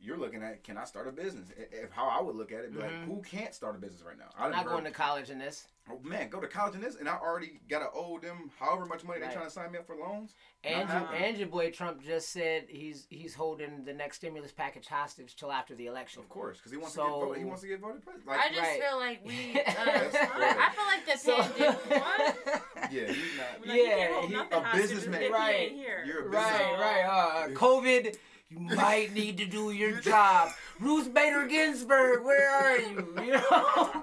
[0.00, 1.48] You're looking at can I start a business?
[1.56, 4.18] If how I would look at it, be like, who can't start a business right
[4.18, 4.26] now?
[4.38, 5.66] I I'm not heard- going to college in this.
[5.90, 9.04] Oh man, go to college in this, and I already gotta owe them however much
[9.04, 9.28] money Right.
[9.28, 10.34] they trying to sign me up for loans.
[10.62, 14.50] And Not your, and your boy Trump just said he's he's holding the next stimulus
[14.50, 16.20] package hostage till after the election.
[16.22, 17.38] Of course, because he wants to get voted.
[17.38, 18.26] He wants to get voted president.
[18.28, 18.82] Like, I just right.
[18.82, 19.60] feel like we.
[19.66, 21.80] Uh, I feel like the So- pandemic.
[22.92, 23.66] yeah, he's not.
[23.66, 25.22] Like, you Yeah, can't hold he- a businessman.
[25.22, 25.54] if he Right.
[25.54, 26.02] ain't here.
[26.06, 27.04] You're a right, right.
[27.04, 28.16] Uh, COVID,
[28.56, 30.50] you might need to do your job.
[30.80, 33.08] Ruth Bader Ginsburg, where are you?
[33.22, 33.42] You know,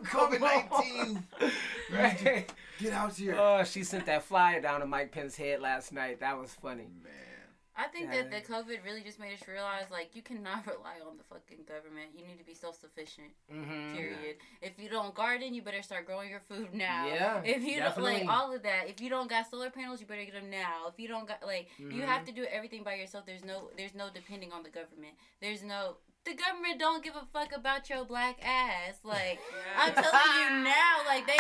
[0.05, 1.23] COVID nineteen.
[1.91, 2.51] Right.
[2.79, 6.19] Get out here, Oh, she sent that flyer down to Mike Pence's head last night.
[6.21, 6.87] That was funny.
[7.03, 7.11] man.
[7.77, 11.17] I think that the COVID really just made us realize like you cannot rely on
[11.17, 12.09] the fucking government.
[12.15, 13.29] You need to be self sufficient.
[13.51, 13.95] Mm-hmm.
[13.95, 14.35] Period.
[14.61, 17.07] If you don't garden, you better start growing your food now.
[17.07, 20.05] Yeah, If you don't like all of that, if you don't got solar panels, you
[20.05, 20.87] better get them now.
[20.89, 22.01] If you don't got like, you Mm-hmm.
[22.01, 23.25] have to do everything by yourself.
[23.25, 25.13] There's no, there's no depending on the government.
[25.41, 25.95] There's no.
[26.23, 28.95] The government don't give a fuck about your black ass.
[29.03, 29.39] Like
[29.77, 31.37] I'm telling you now, like they,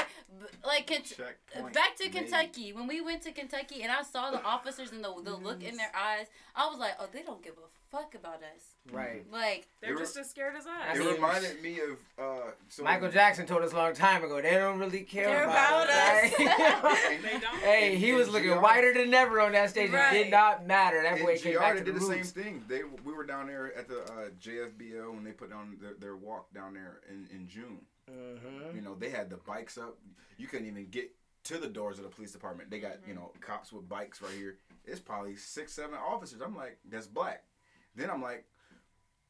[0.65, 2.13] like Checkpoint back to made.
[2.13, 2.73] Kentucky.
[2.73, 5.77] When we went to Kentucky and I saw the officers and the the look in
[5.77, 8.75] their eyes, I was like, oh, they don't give a fuck about us.
[8.91, 9.25] Right.
[9.31, 10.95] Like They're just as scared as us.
[10.95, 14.51] It reminded me of uh, so Michael Jackson told us a long time ago they
[14.51, 16.33] don't really care, Care about, about us.
[16.33, 16.99] us.
[17.21, 17.55] They don't.
[17.61, 19.91] hey, he was And looking GR whiter than ever on that stage.
[19.93, 21.01] It did not matter.
[21.03, 22.63] That And boy came GR back to did the the same thing.
[22.67, 26.15] They we were down there at the uh, JFBO when they put down their, their
[26.15, 27.81] walk down there in, in June.
[28.09, 28.75] Mm-hmm.
[28.75, 29.97] You know, they had the bikes up.
[30.37, 31.11] You couldn't even get
[31.43, 32.69] to the doors of the police department.
[32.69, 34.57] They got, you know, cops with bikes right here.
[34.85, 36.41] It's probably six, seven officers.
[36.41, 37.43] I'm like, that's black.
[37.95, 38.45] Then I'm like,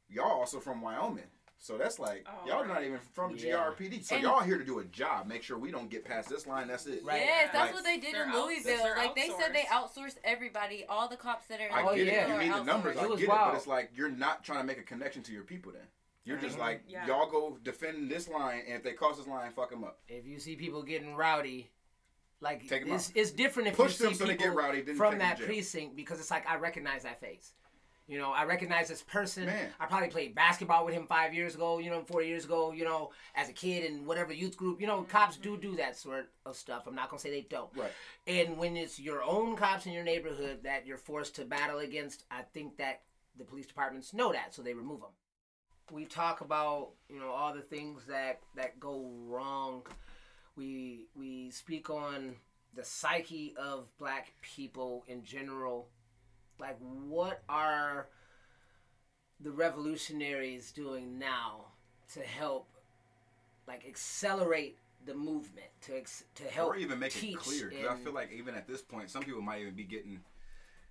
[0.09, 1.23] y'all also from Wyoming.
[1.57, 3.53] So that's like, Oh, y'all are not even from Yeah.
[3.69, 4.03] GRPD.
[4.03, 5.27] So And- y'all here to do a job.
[5.27, 6.67] Make sure we don't get past this line.
[6.67, 7.03] That's it.
[7.03, 7.21] Right.
[7.21, 8.77] yes, that's Like- what they did in Louisville.
[8.83, 10.15] they're Like they said, they outsourced.
[10.15, 10.85] outsourced everybody.
[10.85, 11.67] All the cops that are.
[11.67, 12.25] in I Oh, get yeah.
[12.25, 12.27] it.
[12.29, 12.95] You are need the numbers.
[12.97, 13.01] outsourced.
[13.01, 13.29] I It was get it.
[13.29, 15.71] But it's like you're not trying to make a connection to your people.
[15.71, 15.85] Then
[16.23, 16.61] you're just Mhm.
[16.61, 17.05] like Yeah.
[17.05, 19.99] y'all go defend this line, and if they cross this line, fuck them up.
[20.07, 21.69] If you see people getting rowdy,
[22.39, 23.17] like Take 'em it's, out.
[23.17, 25.95] it's different if Push you them see so they get people rowdy, from that precinct
[25.95, 27.53] because it's like I recognize that face.
[28.07, 29.45] You know, I recognize this person.
[29.45, 29.69] Man.
[29.79, 31.79] I probably played basketball with him five years ago.
[31.79, 32.71] You know, four years ago.
[32.71, 34.81] You know, as a kid in whatever youth group.
[34.81, 36.87] You know, cops do do that sort of stuff.
[36.87, 37.69] I'm not gonna say they don't.
[37.75, 37.91] Right.
[38.27, 42.25] And when it's your own cops in your neighborhood that you're forced to battle against,
[42.29, 43.01] I think that
[43.37, 45.09] the police departments know that, so they remove them.
[45.91, 49.83] We talk about you know all the things that that go wrong.
[50.55, 52.35] We we speak on
[52.73, 55.89] the psyche of black people in general.
[56.61, 58.07] Like, what are
[59.39, 61.65] the revolutionaries doing now
[62.13, 62.67] to help,
[63.67, 67.95] like, accelerate the movement to ex- to help or even make it clear because I
[68.03, 70.19] feel like even at this point, some people might even be getting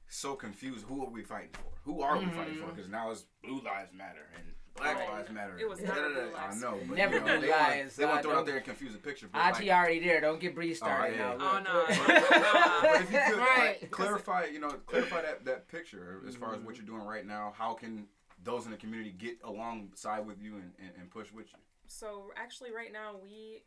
[0.08, 0.84] so confused.
[0.88, 1.70] Who are we fighting for?
[1.84, 2.64] Who are we fighting Mm-hmm.
[2.68, 2.72] for?
[2.74, 4.44] Because now it's Blue Lives Matter and
[4.76, 5.08] Black Right.
[5.10, 5.58] Lives Matter.
[5.58, 6.08] It was never.
[6.10, 6.56] Blue Lives.
[6.56, 8.36] I know, but Never you know, Blue they wanna- Lives, They want uh, to throw
[8.36, 9.28] it out there and confuse the picture.
[9.32, 10.20] But Auntie like, already there.
[10.20, 11.34] Don't get Bree started yeah.
[11.36, 11.36] now.
[11.40, 11.84] Oh, no.
[12.82, 13.78] but if you could Right.
[13.82, 16.66] like, clarify, you know, clarify that that picture as far as Mm-hmm.
[16.66, 17.52] what you're doing right now.
[17.56, 18.06] How can
[18.42, 21.58] those in the community get alongside with you and, and, and push with you?
[21.86, 23.62] So actually, right now we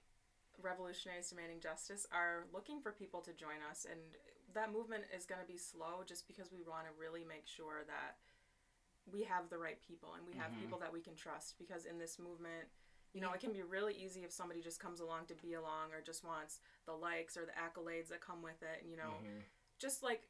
[0.61, 3.99] revolutionaries demanding justice are looking for people to join us, and
[4.53, 7.83] that movement is going to be slow just because we want to really make sure
[7.87, 8.17] that
[9.11, 10.61] we have the right people and we have mm-hmm.
[10.61, 11.55] people that we can trust.
[11.57, 12.67] Because in this movement,
[13.13, 15.93] you know, it can be really easy if somebody just comes along to be along
[15.93, 18.81] or just wants the likes or the accolades that come with it.
[18.81, 19.43] And, you know, mm-hmm.
[19.77, 20.27] just like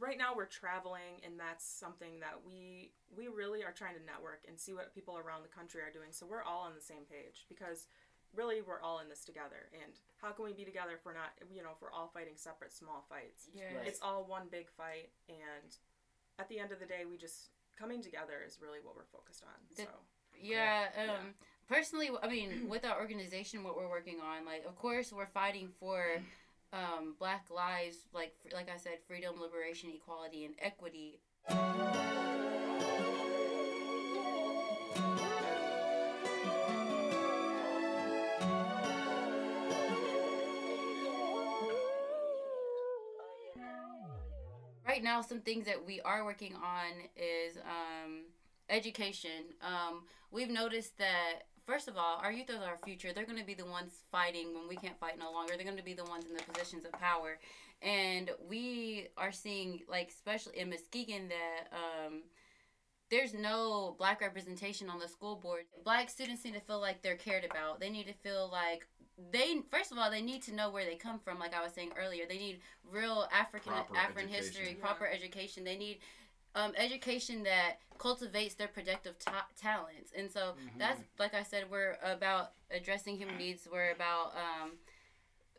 [0.00, 4.40] right now we're traveling and that's something that we we really are trying to network
[4.48, 7.04] and see what people around the country are doing so we're all on the same
[7.04, 7.88] page because
[8.34, 11.36] really we're all in this together and how can we be together if we're not
[11.52, 13.76] you know if we're all fighting separate small fights Yes.
[13.76, 13.86] Right.
[13.86, 15.76] it's all one big fight and
[16.38, 19.42] at the end of the day we just coming together is really what we're focused
[19.44, 19.88] on The- so.
[20.40, 21.34] Yeah, um,
[21.68, 25.68] personally, I mean, with our organization, what we're working on, like, of course, we're fighting
[25.78, 26.04] for
[26.72, 31.20] um, Black lives, like, like I said, freedom, liberation, equality, and equity.
[45.02, 48.22] Right now, some things that we are working on is um,
[48.68, 49.54] education.
[49.60, 53.12] Um, we've noticed that first of all, our youth are our future.
[53.12, 55.54] They're going to be the ones fighting when we can't fight no longer.
[55.56, 57.38] They're going to be the ones in the positions of power,
[57.80, 61.76] and we are seeing like especially in Muskegon that.
[61.76, 62.22] Um,
[63.10, 65.64] there's no black representation on the school board.
[65.84, 67.78] Black students need to feel like they're cared about.
[67.78, 68.86] They need to feel like
[69.30, 71.38] they first of all they need to know where they come from.
[71.38, 72.60] Like I was saying earlier, they need
[72.90, 74.44] real African Proper African education.
[74.44, 74.84] history, Yeah.
[74.86, 75.64] proper education.
[75.64, 75.98] They need
[76.54, 80.12] um, education that cultivates their productive ta- talents.
[80.16, 83.66] And so that's like I said, we're about addressing human needs.
[83.70, 84.72] We're about um,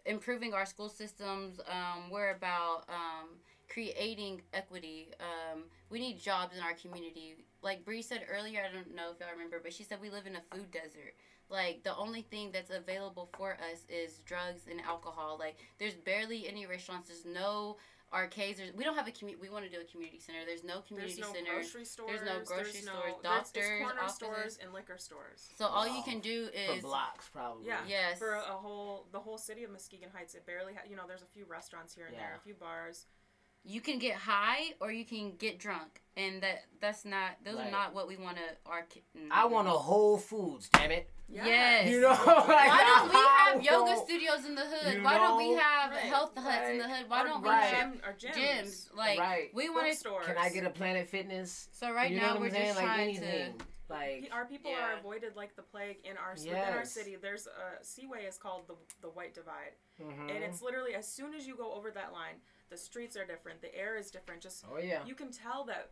[0.06, 1.60] improving our school systems.
[1.68, 3.30] Um, we're about um,
[3.70, 5.10] creating equity.
[5.20, 7.36] Um, we need jobs in our community.
[7.62, 10.28] Like Bree said earlier, I don't know if y'all remember, but she said we live
[10.28, 11.16] in a food desert.
[11.54, 15.38] Like the only thing that's available for us is drugs and alcohol.
[15.40, 17.10] Like there's barely any restaurants.
[17.10, 17.78] There's no
[18.12, 18.58] arcades.
[18.58, 19.40] There's, we don't have a community.
[19.48, 20.40] We want to do a community center.
[20.48, 21.54] There's no community There's no center.
[21.54, 22.10] grocery stores.
[22.12, 24.16] there's no grocery no, stores, there's just doctors, corner offices.
[24.16, 25.50] stores, and liquor stores.
[25.58, 27.68] So all you can do For is blocks, probably.
[27.68, 27.80] Yeah.
[27.88, 28.18] Yes.
[28.20, 31.04] For a, a whole, the whole city of Muskegon Heights, it barely, ha- you know,
[31.08, 33.06] there's a few restaurants here and there, a few bars.
[33.64, 37.68] you can get high or you can get drunk, and that that's not those Right.
[37.68, 38.44] are not what we want to.
[38.68, 41.10] Our ki- I want a Whole Foods, damn it.
[41.34, 41.90] Yes.
[41.90, 44.98] You know, like, Why don't we I have yoga want- studios in the hood?
[44.98, 47.06] You Why don't we have Right, health huts in the hood?
[47.10, 47.64] Why Or don't we right.
[47.66, 48.36] have gym, or gyms?
[48.36, 48.96] gyms?
[48.96, 49.50] Like Right.
[49.54, 49.90] we want to.
[49.92, 50.26] bookstores.
[50.28, 51.70] Can I get a Planet Fitness?
[51.72, 52.66] So right you now what we're I'm saying?
[52.68, 53.58] just like trying anything.
[53.58, 53.66] to.
[53.90, 54.94] Like Our people Yeah.
[54.94, 57.16] are avoided like the plague in our within our city.
[57.22, 60.34] There's a Seaway is called the the White Divide, mhm.
[60.34, 62.36] and it's literally as soon as you go over that line,
[62.70, 64.42] the streets are different, the air is different.
[64.42, 65.04] Just oh yeah.
[65.06, 65.92] you can tell that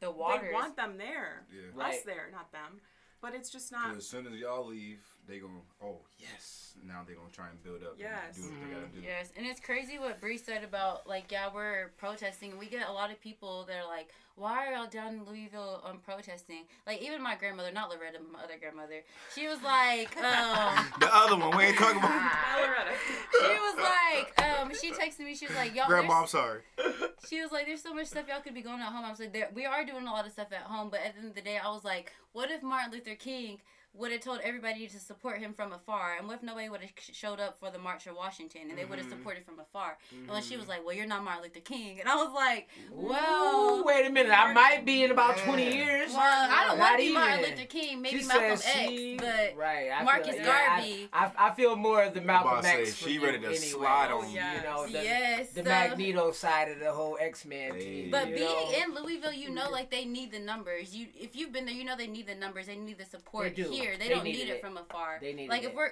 [0.00, 0.46] The water.
[0.46, 1.62] they want them there, Yeah.
[1.74, 1.94] Right.
[1.96, 2.80] us there, not them.
[3.20, 3.96] But it's just not.
[3.96, 6.65] as soon as y'all leave, they gonna oh yes.
[6.84, 7.94] Now they're gonna try and build up.
[7.98, 8.36] Yes.
[8.38, 9.00] And do what they gotta do.
[9.02, 12.88] Yes, and it's crazy what Bree said about like yeah we're protesting and we get
[12.88, 16.64] a lot of people that are like why are y'all down in Louisville um protesting
[16.86, 19.00] like even my grandmother not Loretta my other grandmother
[19.34, 22.10] she was like um The other one we ain't talking about.
[22.60, 22.92] Loretta.
[23.32, 26.60] she was like um she texted me she was like y'all Grandma, I'm sorry.
[27.28, 29.18] she was like there's so much stuff y'all could be going at home I was
[29.20, 31.28] like there, we are doing a lot of stuff at home but at the end
[31.30, 33.58] of the day I was like what if Martin Luther King
[33.98, 36.90] would have told everybody to support him from afar, and what if nobody would have
[37.12, 39.18] showed up for the March of Washington and they would have Mhm.
[39.18, 39.96] supported from afar?
[40.10, 40.48] And when Mm-hmm.
[40.50, 43.84] she was like, "Well, you're not Martin Luther King," and I was like, Ooh, "Well,
[43.84, 44.32] wait a minute.
[44.32, 45.44] I might be in about Yeah.
[45.44, 46.12] 20 years.
[46.12, 46.20] well,
[46.50, 47.50] I don't want to be Martin.
[47.50, 51.08] Luther King, maybe She Malcolm X, she- but right, I Marcus feel, yeah, I- Garvey.
[51.12, 52.94] I, I, feel more of the Malcolm about say, X.
[52.96, 53.56] she you ready to anyway.
[53.60, 54.40] slide on you.
[54.40, 57.80] You know, the, yes, the so- Magneto side of the whole X Men Hey.
[57.80, 58.10] team.
[58.10, 58.70] But being know?
[58.72, 60.94] in Louisville, you know, like they need the numbers.
[60.94, 62.66] You, if you've been there, you know they need the numbers.
[62.66, 63.72] They need the support They do.
[63.90, 63.98] Here.
[63.98, 64.60] They, They don't need it it.
[64.60, 65.18] from afar.
[65.20, 65.90] They needed like if we're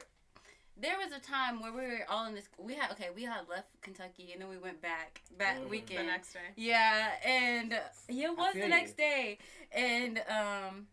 [0.77, 2.49] there was a time where we were all in this.
[2.59, 3.09] We had okay.
[3.15, 5.63] We had left Kentucky and then we went back that Mhm.
[5.63, 6.07] the weekend.
[6.09, 6.41] next day.
[6.57, 7.79] Yeah, and uh,
[8.09, 8.75] yeah, it was feel the you.
[8.75, 9.39] next day,
[9.73, 10.87] and um,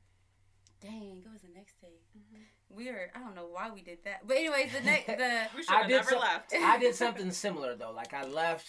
[0.82, 1.88] dang, it was the next day.
[2.70, 5.64] We were I don't know why we did that, but anyways, the next the We
[5.64, 6.54] should I have did never some- left.
[6.54, 7.92] I did something similar though.
[7.92, 8.68] Like I left,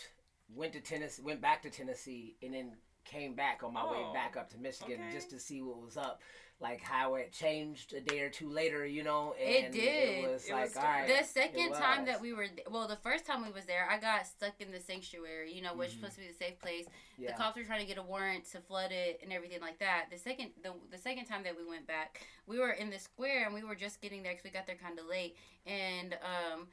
[0.52, 2.72] went to Tennessee, went back to Tennessee, and then
[3.04, 5.12] came back on my way Oh, back up to Michigan okay.
[5.12, 6.20] just to see what was up.
[6.62, 9.34] Like how it changed a day or two later, you know.
[9.36, 10.24] It did.
[10.24, 11.08] It was It like was all right.
[11.08, 13.98] The second time that we were, th- well, the first time we was there, I
[13.98, 15.94] got stuck in the sanctuary, you know, which Mhm.
[15.96, 16.86] supposed to be the safe place.
[17.18, 17.32] yeah.
[17.32, 20.06] The cops were trying to get a warrant to flood it and everything like that.
[20.10, 23.44] The second, the, the second time that we went back, we were in the square
[23.44, 25.36] and we were just getting there because we got there kind of late.
[25.66, 26.68] And um,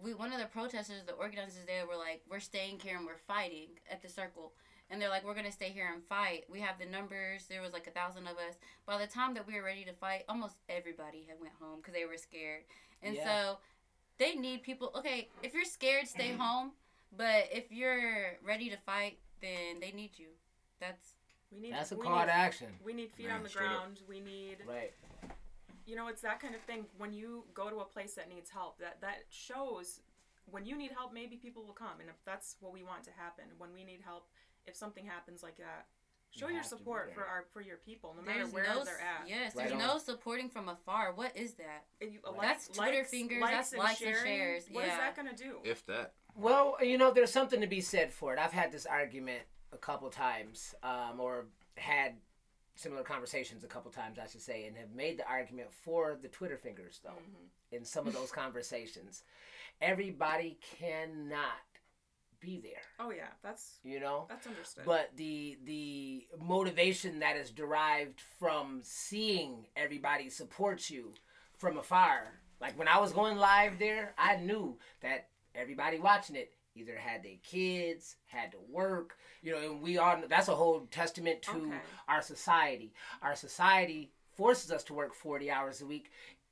[0.00, 3.18] we, one of the protesters, the organizers there, were like, "We're staying here and we're
[3.26, 4.52] fighting at the circle."
[4.90, 6.44] And they're like, "We're gonna stay here and fight.
[6.48, 7.46] We have the numbers.
[7.46, 8.54] There was like a thousand of us.
[8.86, 11.94] By the time that we were ready to fight, almost everybody had went home because
[11.94, 12.64] they were scared.
[13.02, 13.24] And Yeah.
[13.24, 13.58] so
[14.18, 14.92] they need people.
[14.94, 16.72] Okay, if you're scared, stay home.
[17.16, 20.28] But if you're ready to fight, then they need you.
[20.80, 21.14] That's
[21.50, 21.72] We need.
[21.72, 22.68] That's a call need, to action.
[22.84, 23.72] We need feet Man, on the straight up.
[23.78, 24.00] ground.
[24.08, 24.58] We need.
[24.66, 24.92] Right.
[25.86, 26.86] You know, it's that kind of thing.
[26.98, 30.00] When you go to a place that needs help, that that shows.
[30.46, 33.10] When you need help, maybe people will come, and if that's what we want to
[33.12, 34.28] happen, when we need help,
[34.66, 35.86] if something happens like that,
[36.30, 38.52] show You your have to be support for our for your people, no matter there's
[38.52, 39.28] where no they're at.
[39.28, 39.86] yes, Right there's on.
[39.86, 41.12] no supporting from afar.
[41.12, 41.84] What is that?
[42.00, 44.98] You- Like- That's Twitter fingers, that's likes and shares, What is yeah.
[44.98, 45.60] that gonna do?
[45.64, 46.14] If that.
[46.34, 48.38] Well, you know, there's something to be said for it.
[48.40, 49.42] I've had this argument
[49.72, 51.46] a couple times, um, or
[51.76, 52.16] had
[52.74, 56.28] similar conversations a couple times, I should say, and have made the argument for the
[56.28, 57.48] Twitter fingers, though, Mhm.
[57.70, 59.22] in some of those conversations.
[59.80, 61.60] Everybody cannot
[62.44, 64.26] be there, Oh yeah, that's you know?
[64.28, 64.84] that's understood.
[64.84, 71.14] But the the motivation that is derived from seeing everybody support you
[71.58, 76.52] from afar, like when I was going live there, I knew that everybody watching it
[76.76, 80.86] either had their kids, had to work, you know, and we are that's a whole
[80.90, 81.78] testament to Okay.
[82.08, 82.92] our society.
[83.22, 86.10] Our society forces us to work 40 hours a week,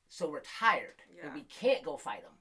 [0.09, 1.26] so we're tired Yeah.
[1.26, 2.32] and we can't go fight them.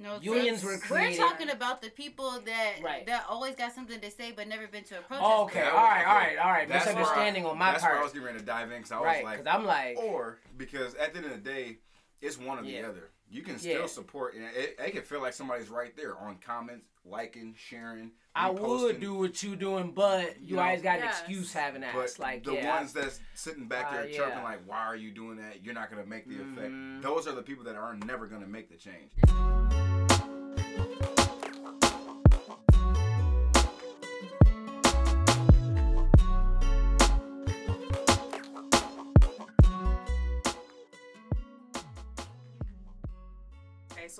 [0.00, 3.04] No, Unions so were We're talking about the people that Right.
[3.06, 5.22] that always got something to say but never been to a protest.
[5.30, 6.68] Oh, okay, That all was- right, all right, all right.
[6.68, 7.74] That's where I- Misunderstanding on my part.
[7.74, 9.54] that's where I was getting ready to dive in because I was Right, like, because
[9.54, 11.78] I'm like, or because at the end of the day,
[12.22, 12.82] it's one or Yeah.
[12.82, 13.10] the other.
[13.32, 13.86] You can still Yeah.
[13.86, 18.10] support, and it, it can feel like somebody's right there on comments, liking, sharing.
[18.34, 18.80] I reposting.
[18.82, 20.62] would do what you doing, but you No.
[20.62, 21.94] always got an excuse having that.
[21.94, 24.42] But like, the yeah, ones that's sitting back there Uh, chirping yeah.
[24.42, 25.64] like, "Why are you doing that?
[25.64, 26.52] You're not gonna make the Mhm.
[26.56, 29.12] effect." Those are the people that are never gonna make the change.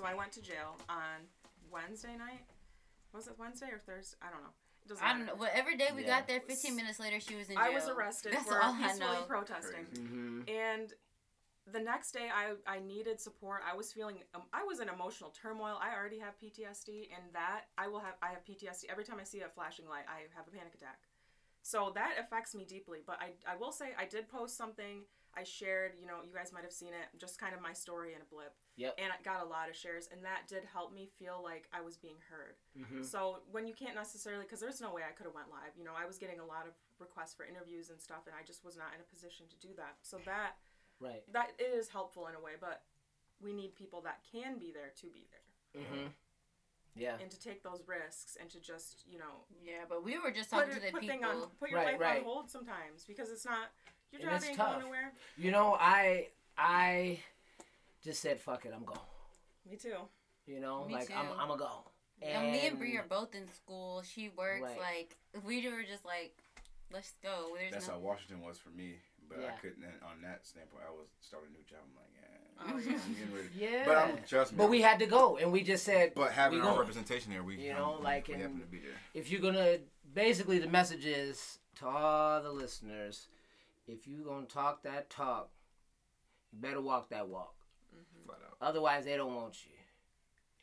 [0.01, 1.29] So I went to jail on
[1.71, 2.41] Wednesday night.
[3.13, 4.17] Was it Wednesday or Thursday?
[4.21, 4.55] I don't know.
[4.83, 5.35] It doesn't I don't know.
[5.35, 6.17] Whatever day we Yeah.
[6.17, 7.65] got there, 15 minutes later, she was in jail.
[7.65, 9.23] I was arrested That's for all I peacefully know.
[9.27, 9.85] protesting.
[9.85, 10.91] hmm And
[11.71, 13.61] the next day, I, I needed support.
[13.69, 15.77] I was feeling, um, I was in emotional turmoil.
[15.79, 19.23] I already have PTSD, and that I will have, I have PTSD every time I
[19.23, 20.05] see a flashing light.
[20.09, 20.97] I have a panic attack.
[21.61, 23.03] So that affects me deeply.
[23.05, 25.03] But I, I will say, I did post something.
[25.35, 28.13] I shared, you know, you guys might have seen it, just kind of my story
[28.13, 28.53] in a blip.
[28.75, 28.95] Yep.
[28.97, 31.81] And it got a lot of shares, and that did help me feel like I
[31.81, 32.55] was being heard.
[32.75, 35.71] hmm So when you can't necessarily, because there's no way I could have went live.
[35.77, 38.43] You know, I was getting a lot of requests for interviews and stuff, and I
[38.43, 39.97] just was not in a position to do that.
[40.01, 40.57] So that
[40.99, 41.23] Right.
[41.33, 42.83] that it is helpful in a way, but
[43.41, 46.07] we need people that can be there to be there hmm
[46.95, 47.17] Yeah.
[47.19, 50.51] and to take those risks and to just you know Yeah, but we were just
[50.51, 51.15] put, talking to the put people.
[51.15, 52.17] thing on put your Right, life right.
[52.19, 53.71] on hold sometimes because it's not
[54.11, 54.71] your And job it's ain't tough.
[54.73, 55.11] going nowhere.
[55.37, 57.19] You know, I I
[58.03, 58.99] just said fuck it, I'm going.
[59.69, 59.93] Me too.
[60.47, 61.13] You know, Me like too.
[61.15, 61.83] I'm I'm gonna go.
[62.21, 64.03] And me and Bree are both in school.
[64.03, 64.77] She works Right.
[64.79, 66.37] like we were just like,
[66.93, 67.55] let's go.
[67.57, 67.93] There's That's no.
[67.93, 68.95] how Washington was for me,
[69.27, 69.83] but I couldn't.
[70.03, 71.79] On that standpoint, I was starting a new job.
[71.83, 72.27] I'm like, yeah,
[72.63, 72.99] Oh, yeah.
[73.07, 73.47] I'm getting ready.
[73.57, 73.83] Yeah.
[73.87, 74.57] But I'm trust me.
[74.59, 76.79] But we had to go, and we just said, But having we our going.
[76.81, 78.91] representation there, we You know, we- like we in- happen to be there.
[79.15, 79.77] if you're gonna
[80.13, 83.27] basically the message is to all the listeners
[83.91, 85.49] if you gonna talk that talk
[86.51, 87.53] you better walk that walk.
[87.95, 88.25] Mm-hmm.
[88.25, 88.57] Flat out.
[88.61, 89.71] otherwise they don't want you.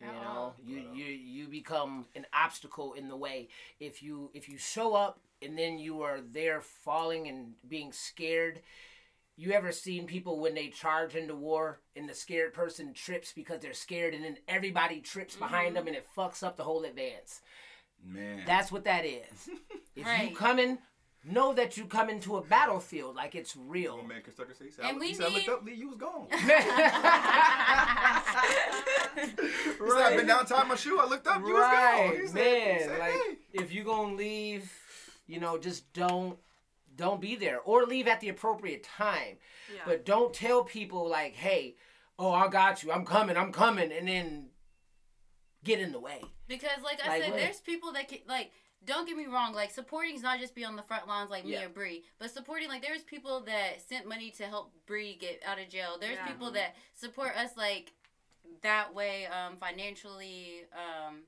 [0.00, 0.28] You At know?
[0.28, 0.56] all.
[0.64, 3.48] you, you you become an obstacle in the way.
[3.80, 8.60] If you if you show up and then you are there falling and being scared
[9.38, 13.60] you ever seen people when they charge into war and the scared person trips because
[13.60, 15.74] they're scared and then everybody trips behind mm-hmm.
[15.76, 17.40] them and it fucks up the whole advance?
[18.04, 19.48] Man, that's what that is.
[19.96, 20.78] If you coming,
[21.30, 23.92] know that you come into a battlefield like it's real.
[23.92, 25.88] Old man Chris Tucker said, And I, we he said, I looked up, Lee, you
[25.88, 26.26] was gone.
[26.30, 26.42] right,
[29.16, 30.98] He said, I've been down tying my shoe.
[31.00, 32.20] I looked up, you was gone.
[32.20, 32.80] He said, man.
[32.80, 33.38] said, like hey.
[33.52, 34.72] if you gonna leave,
[35.26, 36.38] you know, just don't
[36.96, 39.36] don't be there or leave at the appropriate time.
[39.72, 39.82] Yeah.
[39.86, 41.76] But don't tell people like, hey,
[42.18, 42.92] oh, I got you.
[42.92, 43.36] I'm coming.
[43.36, 44.48] I'm coming, and then
[45.64, 46.22] get in the way.
[46.46, 47.40] Because, like I Like said, what?
[47.40, 48.50] there's people that can, like,
[48.84, 51.44] don't get me wrong, like, supporting is not just be on the front lines like
[51.44, 51.64] me Yeah.
[51.66, 55.58] or Bree, but supporting, like, there's people that sent money to help Bree get out
[55.58, 55.98] of jail.
[56.00, 56.26] There's Yeah.
[56.28, 57.92] people that support us, like,
[58.62, 61.22] that way, um, financially, um,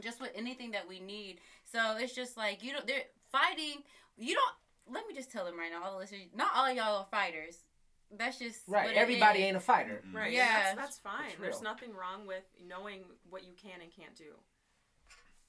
[0.00, 1.40] just with anything that we need.
[1.64, 3.82] So it's just like, you don't, they're fighting,
[4.16, 6.98] you don't, let me just tell them right now, all the listeners, not all y'all
[6.98, 7.64] are fighters.
[8.12, 8.86] That's just Right.
[8.86, 9.44] what Everybody is.
[9.46, 10.00] ain't a fighter.
[10.12, 10.30] Right.
[10.32, 10.46] Yeah.
[10.46, 10.62] Yeah.
[10.62, 11.32] That's, that's fine.
[11.40, 14.38] There's nothing wrong with knowing what you can and can't do.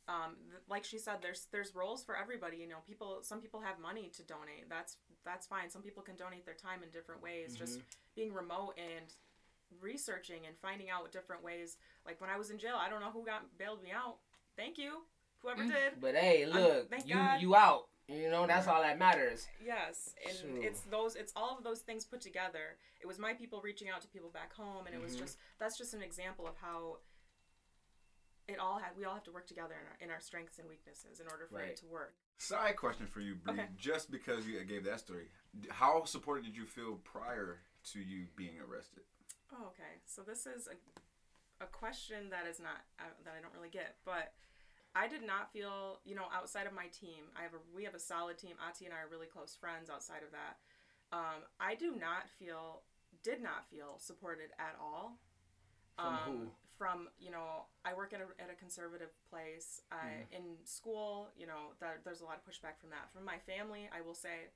[0.08, 2.58] Um, th- like she said, there's there's roles for everybody.
[2.58, 3.20] You know, people.
[3.24, 4.70] Some people have money to donate.
[4.70, 5.70] That's that's fine.
[5.70, 7.56] Some people can donate their time in different ways.
[7.56, 7.82] Just
[8.16, 9.14] being remote and
[9.82, 11.78] researching and finding out different ways.
[12.06, 14.18] Like when I was in jail, I don't know who got bailed me out.
[14.56, 15.04] Thank you,
[15.42, 15.68] whoever Mm.
[15.72, 16.02] did.
[16.02, 17.42] But hey, I'm- look, thank you God.
[17.42, 17.90] you out.
[18.08, 19.46] You know that's all that matters.
[19.62, 20.62] Yes, and True.
[20.62, 22.78] it's those it's all of those things put together.
[23.02, 25.20] It was my people reaching out to people back home and it was Mhm.
[25.20, 27.00] just that's just an example of how
[28.48, 30.68] it all had we all have to work together in our, in our strengths and
[30.70, 31.70] weaknesses in order for Right.
[31.70, 32.16] it to work.
[32.38, 33.54] Side question for you, Bree.
[33.54, 33.68] Okay.
[33.78, 35.28] Just because you gave that story,
[35.70, 37.60] how supported did you feel prior
[37.92, 39.04] to you being arrested?
[39.52, 40.00] Oh, okay.
[40.06, 43.96] So this is a, a question that is not uh, that I don't really get,
[44.06, 44.34] but
[44.96, 47.30] I did not feel, you know, outside of my team.
[47.38, 48.56] I have a we have a solid team.
[48.66, 49.90] Ati and I are really close friends.
[49.90, 50.58] Outside of that,
[51.12, 52.84] um, I do not feel
[53.24, 55.18] did not feel supported at all.
[55.96, 56.38] From um, who?
[56.78, 59.82] From you know, I work at a, at a conservative place.
[59.92, 63.12] I in school, you know, that there's a lot of pushback from that.
[63.14, 64.54] From my family, I will say,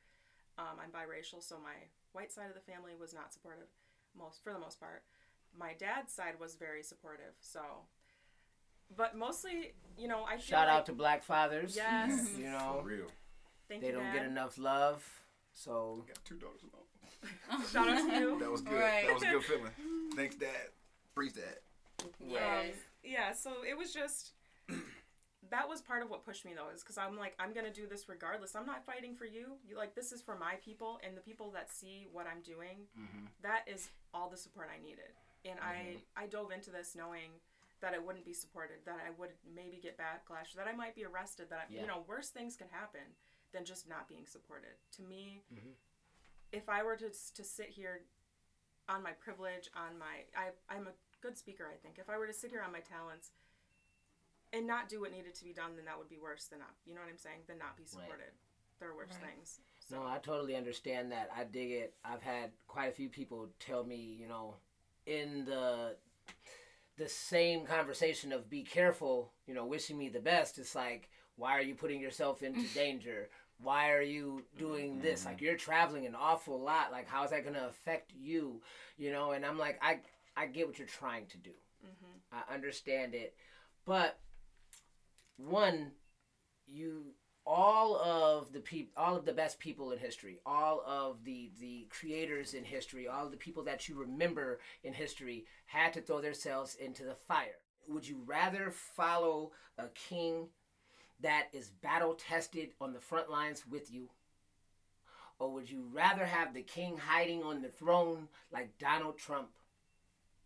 [0.59, 1.75] um, I'm biracial, so my
[2.13, 3.67] white side of the family was not supportive,
[4.17, 5.03] most for the most part.
[5.57, 7.33] My dad's side was very supportive.
[7.41, 7.61] So
[8.95, 11.75] but mostly, you know, I feel Shout like, out to Black fathers.
[11.75, 12.29] Yes.
[12.37, 13.05] You For know, real.
[13.67, 14.13] Thank they you, don't Dad.
[14.13, 15.03] get enough love.
[15.53, 17.63] So Got two dollars alone.
[17.71, 18.39] Shout out to you.
[18.39, 18.73] That was good.
[18.79, 19.05] Right.
[19.07, 19.71] That was a good feeling.
[20.15, 20.49] Thanks, Dad.
[21.13, 21.57] Freeze Dad.
[22.19, 22.73] Yes.
[22.73, 24.33] Um, yeah, so it was just
[25.49, 27.87] that was part of what pushed me though, is because I'm like, I'm gonna do
[27.87, 28.55] this regardless.
[28.55, 29.57] I'm not fighting for you.
[29.67, 32.87] You like this is for my people and the people that see what I'm doing.
[33.41, 35.11] That is all the support I needed,
[35.45, 37.31] and I I dove into this knowing
[37.81, 41.03] that I wouldn't be supported, that I would maybe get backlash, that I might be
[41.03, 41.81] arrested, that I, Yeah.
[41.81, 43.01] you know worse things could happen
[43.51, 44.77] than just not being supported.
[44.97, 45.73] To me, Mhm.
[46.51, 48.05] if I were to to sit here
[48.87, 51.97] on my privilege, on my I I'm a good speaker, I think.
[51.97, 53.31] If I were to sit here on my talents
[54.53, 56.73] and not do what needed to be done, then that would be worse than not.
[56.85, 57.41] You know what I'm saying?
[57.47, 58.33] Than not be supported.
[58.79, 59.33] There are worse Right.
[59.35, 59.59] things.
[59.87, 61.29] So No, I totally understand that.
[61.33, 61.93] I dig it.
[62.03, 64.55] I've had quite a few people tell me, you know,
[65.05, 65.97] in the
[66.97, 70.59] the same conversation of be careful, you know, wishing me the best.
[70.59, 73.29] It's like, why are you putting yourself into danger?
[73.59, 75.01] Why are you doing mm-hmm.
[75.01, 75.25] this?
[75.25, 76.91] Like you're traveling an awful lot.
[76.91, 78.61] Like how is that going to affect you?
[78.97, 79.99] You know, and I'm like, I
[80.35, 81.51] I get what you're trying to do.
[81.81, 83.35] hmm I understand it.
[83.85, 84.19] But
[85.37, 85.91] one,
[86.67, 87.13] you
[87.45, 91.87] all of the people all of the best people in history, all of the the
[91.89, 96.21] creators in history, all of the people that you remember in history had to throw
[96.21, 97.59] themselves into the fire.
[97.87, 100.47] Would you rather follow a king
[101.19, 104.09] that is battle tested on the front lines with you?
[105.39, 109.49] Or would you rather have the king hiding on the throne like Donald Trump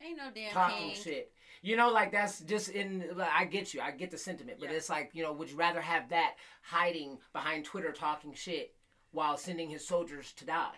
[0.02, 0.96] Ain't no damn talking king.
[1.02, 1.32] shit.
[1.62, 3.10] You know, like that's just in.
[3.16, 3.82] like, I get you.
[3.82, 4.76] I get the sentiment, but Yeah.
[4.76, 8.76] it's like you know, would you rather have that hiding behind Twitter talking shit
[9.12, 10.76] while sending his soldiers to die?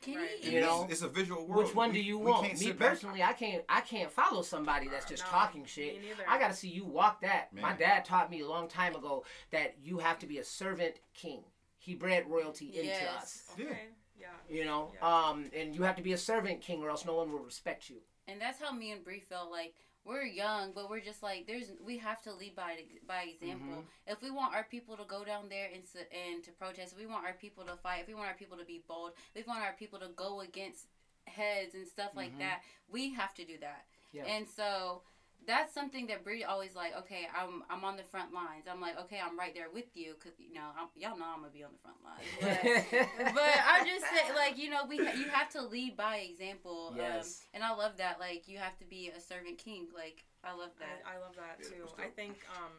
[0.00, 0.30] Can Right.
[0.40, 0.52] he?
[0.54, 1.64] You know, it's a visual world.
[1.64, 2.44] Which one We- do you want?
[2.52, 3.64] Me sit back- personally, I can't.
[3.68, 6.00] I can't follow somebody that's just No, talking shit.
[6.28, 7.52] I got to see you walk that.
[7.52, 11.00] My dad taught me a long time ago that you have to be a servant
[11.14, 11.42] king.
[11.78, 13.42] He bred royalty into us.
[13.56, 13.64] Yeah.
[13.64, 13.88] Okay.
[14.20, 14.28] Yeah.
[14.48, 15.28] You know, Yeah.
[15.28, 17.88] um, and you have to be a servant king, or else no one will respect
[17.90, 18.02] you.
[18.28, 19.74] And that's how me and Bree felt like
[20.04, 22.76] we're young, but we're just like there's we have to lead by
[23.06, 23.84] by example.
[24.06, 26.98] If we want our people to go down there and to, and to protest, if
[26.98, 29.46] we want our people to fight, if we want our people to be bold, if
[29.46, 30.86] we want our people to go against
[31.26, 32.38] heads and stuff like Mhm.
[32.38, 33.86] that, we have to do that.
[34.12, 34.24] Yeah.
[34.24, 35.02] And so
[35.48, 36.92] that's something that Bree always like.
[36.98, 38.66] Okay, I'm I'm on the front lines.
[38.70, 41.40] I'm like, okay, I'm right there with you because you know I'm, y'all know I'm
[41.40, 42.28] gonna be on the front lines.
[42.38, 46.18] But, but I'm just saying, like you know, we ha- you have to lead by
[46.18, 46.94] example.
[46.94, 47.40] Yes.
[47.40, 48.20] Um, and I love that.
[48.20, 49.88] Like you have to be a servant king.
[49.94, 51.00] Like I love that.
[51.08, 51.88] I, I love that too.
[51.96, 52.72] that's I think um,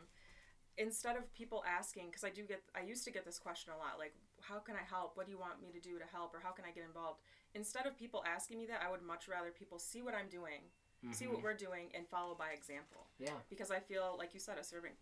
[0.77, 3.77] instead of people asking, because I do get, I used to get this question a
[3.77, 5.17] lot, like, how can I help?
[5.17, 7.19] What do you want me to do to help, or how can I get involved?
[7.53, 10.71] Instead of people asking me that, I would much rather people see what I'm doing,
[11.11, 13.07] see what we're doing, and follow by example.
[13.19, 13.29] Yeah.
[13.49, 14.93] Because I feel, like you said, a servant,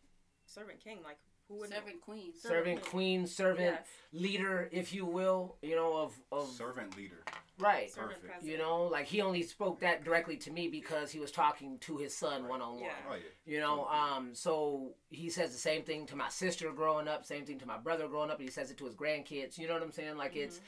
[0.45, 0.99] servant king.
[1.03, 1.17] Like
[1.47, 2.33] who would servant queen.
[2.37, 3.87] servant queen, servant Yes.
[4.11, 7.23] leader, if you will, you know, of of Servant leader.
[7.57, 7.89] right.
[7.89, 8.25] Servant Perfect.
[8.33, 8.51] president.
[8.51, 11.95] You know, like he only spoke that directly to me because he was talking to
[11.97, 12.83] his son one on one.
[12.83, 12.89] Yeah.
[13.09, 13.17] Yeah.
[13.45, 17.45] You know, um, so he says the same thing to my sister growing up, same
[17.45, 19.57] thing to my brother growing up, and he says it to his grandkids.
[19.57, 20.17] You know what I'm saying?
[20.17, 20.59] Like it's,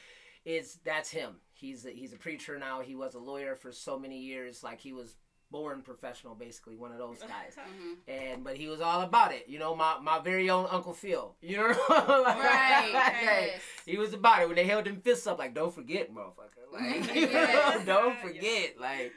[0.46, 1.36] it's that's him.
[1.60, 2.80] He's a, he's a preacher now.
[2.82, 4.64] He was a lawyer for so many years.
[4.64, 5.16] Like he was
[5.52, 7.56] born professional, basically one of those guys.
[7.58, 9.46] hmm and but he was all about it.
[9.48, 11.36] You know, my my very own Uncle Phil.
[11.42, 12.90] You know, like, Right.
[13.24, 13.62] yes.
[13.86, 15.40] he was about it when they held them fists up.
[15.40, 16.72] Like, don't forget, motherfucker.
[16.72, 17.86] Like, Yes.
[17.86, 18.80] don't forget.
[18.80, 19.12] Like,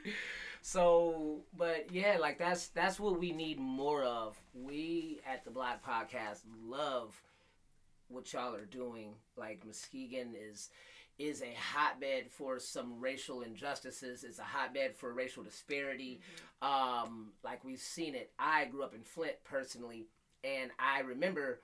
[0.63, 4.41] so, but yeah, like that's that's what we need more of.
[4.55, 7.21] We at the Black Podcast love
[8.09, 9.15] what y'all are doing.
[9.37, 10.71] Like Muskegon is
[11.19, 14.25] is a hotbed for some racial injustices.
[14.25, 16.21] It's a hotbed for racial disparity.
[16.61, 18.31] Um, like we've seen it.
[18.39, 20.07] I grew up in Flint personally,
[20.45, 21.61] and I remember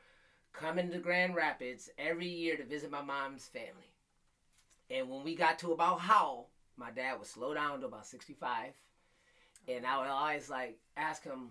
[0.53, 3.93] coming to Grand Rapids every year to visit my mom's family.
[4.91, 8.73] And when we got to about Howell, my dad would slow down to about 65.
[9.69, 11.51] And I would always like ask him,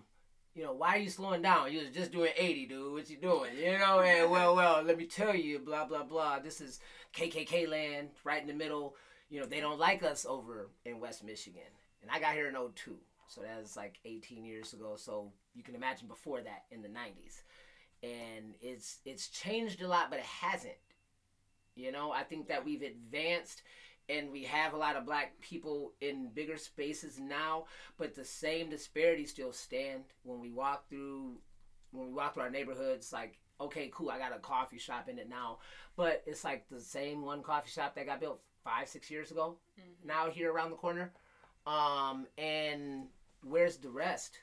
[0.58, 1.72] you know, why are you slowing down?
[1.72, 2.92] You was just doing 80, dude.
[2.92, 3.52] What you doing?
[3.56, 6.40] You know, and well, well, let me tell you, blah, blah, blah.
[6.40, 6.80] This is
[7.14, 8.96] KKK land, right in the middle.
[9.30, 11.62] You know, they don't like us over in West Michigan.
[12.02, 12.96] And I got here in 02.
[13.28, 14.96] So that's like 18 years ago.
[14.96, 17.42] So you can imagine before that in the 90s.
[18.02, 20.74] And it's it's changed a lot, but it hasn't.
[21.76, 23.62] You know, I think that we've advanced
[24.08, 27.64] and we have a lot of black people in bigger spaces now,
[27.98, 31.36] but the same disparities still stand when we walk through
[31.90, 35.18] when we walk through our neighborhoods like okay, cool, I got a coffee shop in
[35.18, 35.58] it now,
[35.96, 39.56] but it's like the same one coffee shop that got built 5 6 years ago
[40.04, 41.12] now here around the corner.
[41.66, 43.06] Um and
[43.42, 44.38] where's the rest?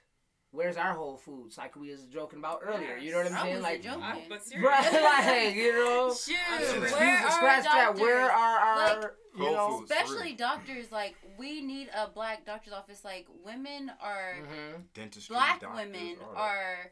[0.56, 1.58] Where's our Whole Foods?
[1.58, 2.97] Like we was joking about earlier.
[2.97, 3.62] You know what I'm saying?
[3.62, 4.01] Like, joking.
[4.01, 4.84] I- but right?
[4.84, 6.14] seriously, Like, you know.
[6.26, 6.95] Shoot, where Excuse-
[7.26, 7.86] are scratch that.
[7.88, 8.01] doctors?
[8.01, 9.78] Where are our, Like, you know?
[9.80, 9.91] Foods.
[9.91, 10.38] Especially real.
[10.38, 13.03] doctors, like we need a black doctor's office.
[13.03, 16.39] Like women are, hmm Dentistry, black women all that.
[16.39, 16.91] are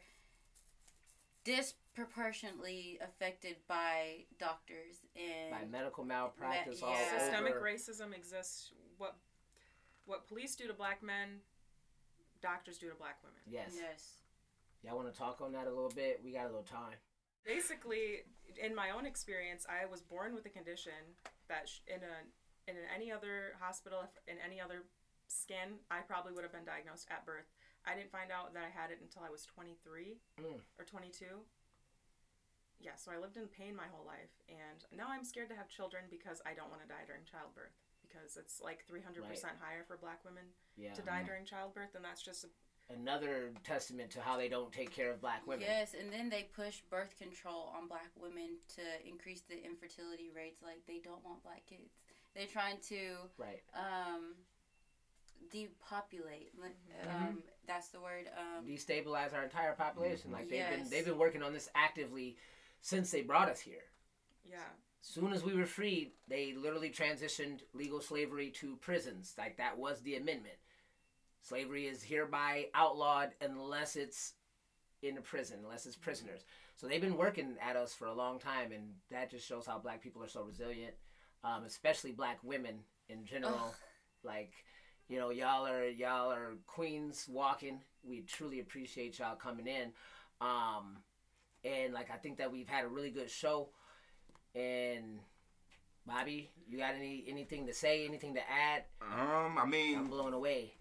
[1.44, 7.18] disproportionately affected by doctors and By medical malpractice Me- all yeah.
[7.20, 7.66] systemic over.
[7.66, 8.72] racism exists.
[8.98, 9.16] What
[10.06, 11.40] what police do to black men,
[12.44, 13.40] doctors do to black women.
[13.48, 13.72] Yes.
[13.80, 14.20] yes.
[14.84, 16.20] Y'all want to talk on that a little bit?
[16.24, 17.00] We got a little time.
[17.48, 18.28] Basically,
[18.62, 21.16] in my own experience, I was born with a condition
[21.48, 22.16] that sh- in a
[22.70, 24.84] in any other hospital, if- in any other
[25.28, 27.48] scan, I probably would have been diagnosed at birth.
[27.84, 30.62] I didn't find out that I had it until I was 23 Mm.
[30.80, 31.44] or 22.
[32.80, 35.68] Yeah, so I lived in pain my whole life, and now I'm scared to have
[35.68, 37.76] children because I don't want to die during childbirth
[38.14, 39.26] because it's like 300%
[39.60, 40.44] higher for black women
[40.78, 40.94] Yeah.
[40.94, 42.46] to die during childbirth, and that's just
[42.90, 45.66] Another testament to how they don't take care of black women.
[45.66, 50.62] Yes, and then they push birth control on black women to increase the infertility rates.
[50.62, 51.94] Like they don't want black kids.
[52.36, 53.62] They're trying to Right.
[53.74, 54.36] um,
[55.50, 56.52] depopulate.
[56.60, 57.10] Mm-hmm.
[57.28, 58.30] Um, that's the word.
[58.38, 60.32] Um, Destabilize our entire population.
[60.32, 62.36] Like they've been they've been working on this actively
[62.82, 63.86] since they brought us here.
[64.48, 64.58] yeah.
[65.04, 69.36] Soon as we were freed, they literally transitioned legal slavery to prisons.
[69.38, 70.56] Like that was the amendment.
[71.42, 74.34] Slavery is hereby outlawed unless it's
[75.02, 76.46] in a prison, unless it's prisoners.
[76.76, 79.78] So they've been working at us for a long time, and that just shows how
[79.78, 80.94] black people are so resilient,
[81.44, 82.80] um, especially black women
[83.10, 83.54] in general.
[83.54, 83.74] Ugh.
[84.24, 84.54] Like,
[85.10, 87.82] you know, y'all are y'all are queens walking.
[88.04, 89.92] We truly appreciate y'all coming in,
[90.40, 90.98] um,
[91.66, 93.68] and like I think that we've had a really good show.
[94.56, 95.20] And
[96.06, 98.06] Bobby, you got any anything to say?
[98.06, 98.84] Anything to add?
[99.02, 100.74] Um, I mean, I'm blown away.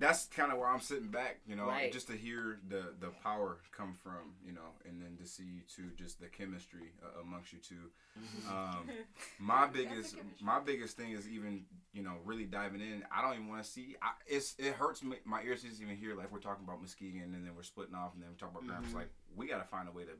[0.00, 1.92] that's kind of where I'm sitting back, you know, Right.
[1.92, 5.60] just to hear the the power come from, you know, and then to see you
[5.72, 7.76] two, just the chemistry uh, amongst you 2
[8.48, 8.90] Um,
[9.38, 13.04] my biggest my biggest thing is even you know really diving in.
[13.16, 13.94] I don't even want to see.
[14.02, 16.80] I, it's it hurts me, my ears to just even hear like we're talking about
[16.80, 18.90] Muskegon and then we're splitting off and then we talk about Gramps.
[18.90, 18.94] Mhm.
[18.96, 20.12] Like we got to find a way to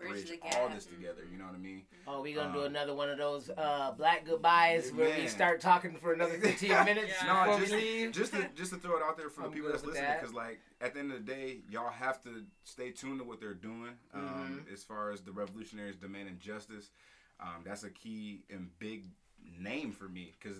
[0.00, 1.22] bridge bridge all this together.
[1.30, 1.82] You know what I mean?
[2.06, 5.60] Oh, we gonna do Um, another one of those uh, black goodbyes where we start
[5.60, 7.44] talking for another 15 minutes Yeah.
[7.44, 8.12] before No, just, we leave.
[8.12, 10.10] just to just to throw it out there for I'm the people that's with listening,
[10.10, 10.20] that.
[10.20, 13.40] because like at the end of the day, y'all have to stay tuned to what
[13.40, 13.92] they're doing.
[14.14, 14.72] Um, Mm-hmm.
[14.74, 16.90] As far as the revolutionaries demanding justice,
[17.40, 19.04] um, that's a key and big
[19.58, 20.58] name for me because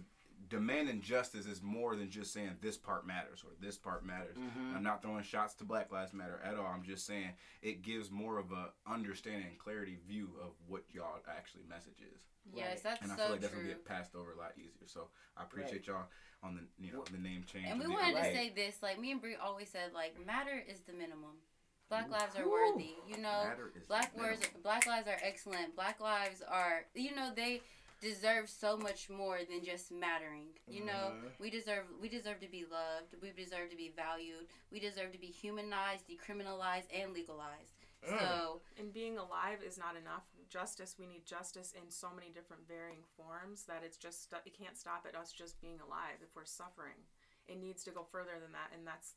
[0.49, 4.37] demanding justice is more than just saying this part matters or this part matters.
[4.37, 4.75] Mhm.
[4.75, 6.67] I'm not throwing shots to Black Lives Matter at all.
[6.67, 11.21] I'm just saying it gives more of a understanding and clarity view of what y'all
[11.29, 12.21] actually message is.
[12.53, 13.63] Yes, that's And I so feel like that's true.
[13.63, 14.87] gonna get passed over a lot easier.
[14.87, 16.09] So I appreciate y'all
[16.43, 17.67] on the you know the name change.
[17.69, 18.35] And we the- wanted to Right.
[18.35, 21.43] say this, like me and Brie always said, like matter is the minimum.
[21.91, 22.95] Black lives are worthy.
[23.09, 23.53] You know,
[23.89, 25.75] black words, black lives are excellent.
[25.75, 27.63] Black lives are, you know, they
[28.01, 30.59] deserve so much more than just mattering.
[30.67, 31.39] You know, Mhm.
[31.39, 33.15] we deserve we deserve to be loved.
[33.21, 34.49] We deserve to be valued.
[34.71, 37.75] We deserve to be humanized, decriminalized, and legalized.
[38.03, 38.19] Mm.
[38.19, 40.25] So And being alive is not enough.
[40.49, 44.77] Justice, we need justice in so many different varying forms that it's just it can't
[44.77, 47.07] stop at us just being alive if we're suffering.
[47.47, 49.17] It needs to go further than that, and that's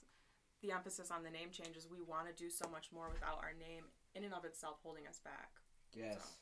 [0.62, 1.88] the emphasis on the name changes.
[1.88, 5.08] We want to do so much more without our name in and of itself holding
[5.08, 5.62] us back.
[5.94, 6.38] Yes.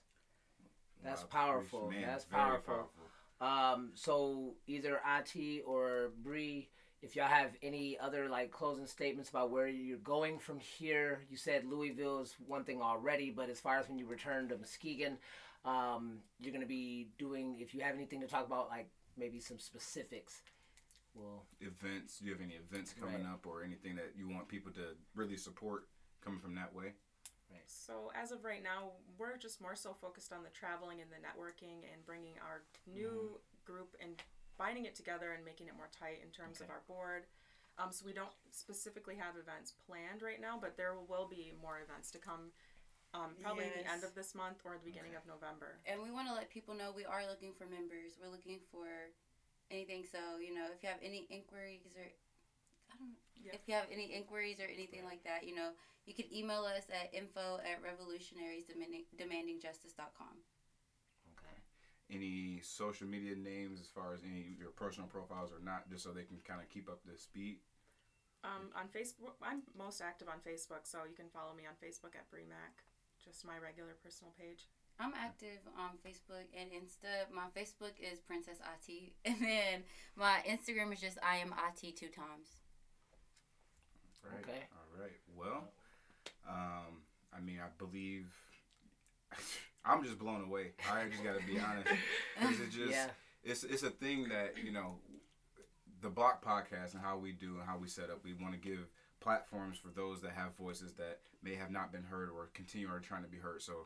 [1.04, 1.90] That's powerful.
[1.90, 2.90] man, That's very powerful.
[3.40, 6.70] Um, so either Ati or Bree,
[7.02, 11.38] if y'all have any other like closing statements about where you're going from here, you
[11.38, 15.18] said Louisville is one thing already, but as far as when you return to Muskegon,
[15.66, 17.58] um, you're gonna be doing.
[17.60, 20.42] If you have anything to talk about, like maybe some specifics,
[21.16, 22.20] well, Events?
[22.20, 23.34] Do you have any events coming Right.
[23.34, 25.88] up or anything that you want people to really support
[26.24, 26.94] coming from that way?
[27.68, 31.20] So as of right now, we're just more so focused on the traveling and the
[31.20, 34.22] networking and bringing our new group and
[34.58, 37.26] binding it together and making it more tight in terms of our board.
[37.80, 41.80] Um, so we don't specifically have events planned right now, but there will be more
[41.82, 42.52] events to come.
[43.14, 45.84] Um, probably the end of this month or the beginning of November.
[45.84, 48.16] and we want to let people know we are looking for members.
[48.16, 48.88] We're looking for
[49.70, 50.08] anything.
[50.08, 52.31] So you know, if you have any inquiries or I don't,
[53.42, 53.54] Yeah.
[53.54, 55.74] if you have any inquiries or anything like that, you know,
[56.06, 60.36] you can email us at info at revolutionaries demandingjustice.com.
[61.38, 61.58] okay.
[62.10, 66.04] Any social media names as far as any of your personal profiles or not, just
[66.04, 67.58] so they can kind of keep up the speed?
[68.44, 72.18] Um, on Facebook, I'm most active on Facebook, so you can follow me on Facebook
[72.18, 72.82] at Bremac,
[73.24, 74.66] just my regular personal page.
[75.00, 77.30] I'm active on Facebook and Insta.
[77.34, 79.84] My Facebook is Princess Ati, and then
[80.16, 82.61] my Instagram is just I am Ati two times.
[84.24, 84.44] Right.
[84.44, 84.60] Okay.
[84.74, 85.20] All right.
[85.36, 85.64] Well,
[86.48, 87.02] um,
[87.36, 88.28] I mean, I believe
[89.86, 90.72] I'm just blown away.
[90.92, 91.88] I just got to be honest.
[92.42, 93.08] It's just Yeah.
[93.44, 94.96] it's it's a thing that you know,
[96.02, 98.24] the Block Podcast and how we do and how we set up.
[98.24, 98.88] We want to give
[99.20, 103.00] platforms for those that have voices that may have not been heard or continue or
[103.00, 103.62] trying to be heard.
[103.62, 103.86] So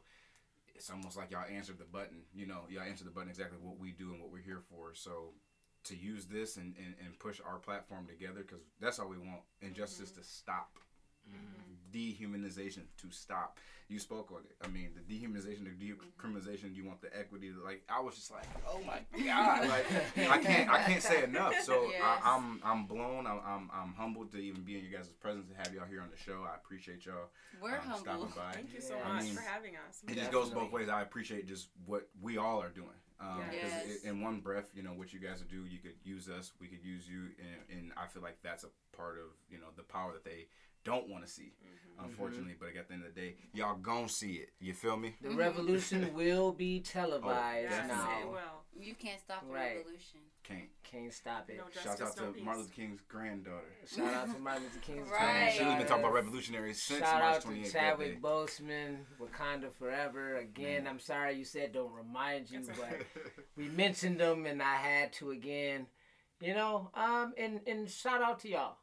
[0.73, 2.19] it's almost like y'all answered the button.
[2.33, 4.93] You know, y'all answered the button exactly what we do and what we're here for.
[4.93, 5.31] So
[5.85, 9.41] to use this and, and, and push our platform together because that's all we want
[9.61, 10.77] injustice to stop
[11.93, 13.57] dehumanization to stop
[13.87, 17.83] you spoke on it i mean the dehumanization the decriminalization you want the equity like
[17.89, 19.85] i was just like oh my god like
[20.29, 22.01] i can't i can't say enough so Yes.
[22.03, 25.47] I, i'm i'm blown I'm, I'm i'm humbled to even be in your guys' presence
[25.49, 27.29] to have y'all here on the show i appreciate y'all
[27.61, 27.99] We're um, humble.
[27.99, 29.09] stopping by Thank you so Yeah.
[29.09, 30.01] I much mean, for having us.
[30.07, 30.89] it just goes both ways.
[30.89, 32.89] I appreciate just what we all are doing.
[33.19, 34.01] Um, Yes.
[34.03, 35.65] i- in one breath, you know what you guys do.
[35.65, 36.51] You could use us.
[36.59, 39.67] We could use you, and, and I feel like that's a part of you know
[39.75, 40.47] the power that they
[40.83, 42.05] don't want to see, Mm-hmm.
[42.05, 42.55] unfortunately.
[42.59, 44.49] But at the end of the day, y'all gonna see it.
[44.59, 45.15] You feel me?
[45.21, 48.21] The revolution will be televised Yes, definitely.
[48.23, 48.59] it now.
[48.75, 48.83] Will.
[48.83, 49.77] You can't stop the Right.
[49.77, 50.19] revolution.
[50.43, 50.69] Can't.
[50.83, 51.57] Can't stop it.
[51.57, 52.43] No Shouts justice, out to no peace.
[52.43, 53.75] Martin Luther King's granddaughter.
[53.87, 55.51] Shout out to Martin Luther King's Right.
[55.53, 56.13] She was been talking about granddaughter.
[56.13, 57.71] revolutionaries since Shout March out to 28th.
[57.71, 60.35] Chadwick Boseman, Wakanda Forever.
[60.37, 60.93] Again, Man.
[60.93, 63.01] I'm sorry you said don't remind you, but
[63.55, 65.87] we mentioned them and I had to again.
[66.41, 68.77] You know, um, and and shout out to y'all.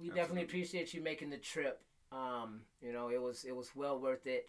[0.00, 1.80] We definitely appreciate you making the trip.
[2.10, 4.48] Um, you know, it was it was well worth it.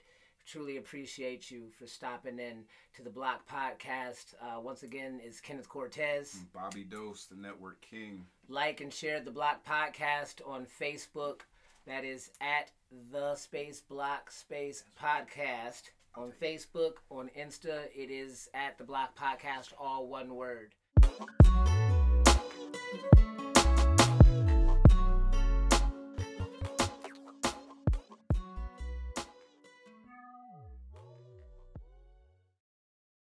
[0.50, 2.64] Truly appreciate you for stopping in
[2.96, 4.34] to the Block Podcast.
[4.42, 6.40] Uh, once again, is Kenneth Cortez.
[6.54, 8.26] Bobby Dose, the network king.
[8.48, 11.42] like and share the block podcast on facebook
[11.86, 12.72] that is at
[13.12, 15.84] the space block space podcast
[16.16, 20.74] on facebook on insta it is at the block podcast all one word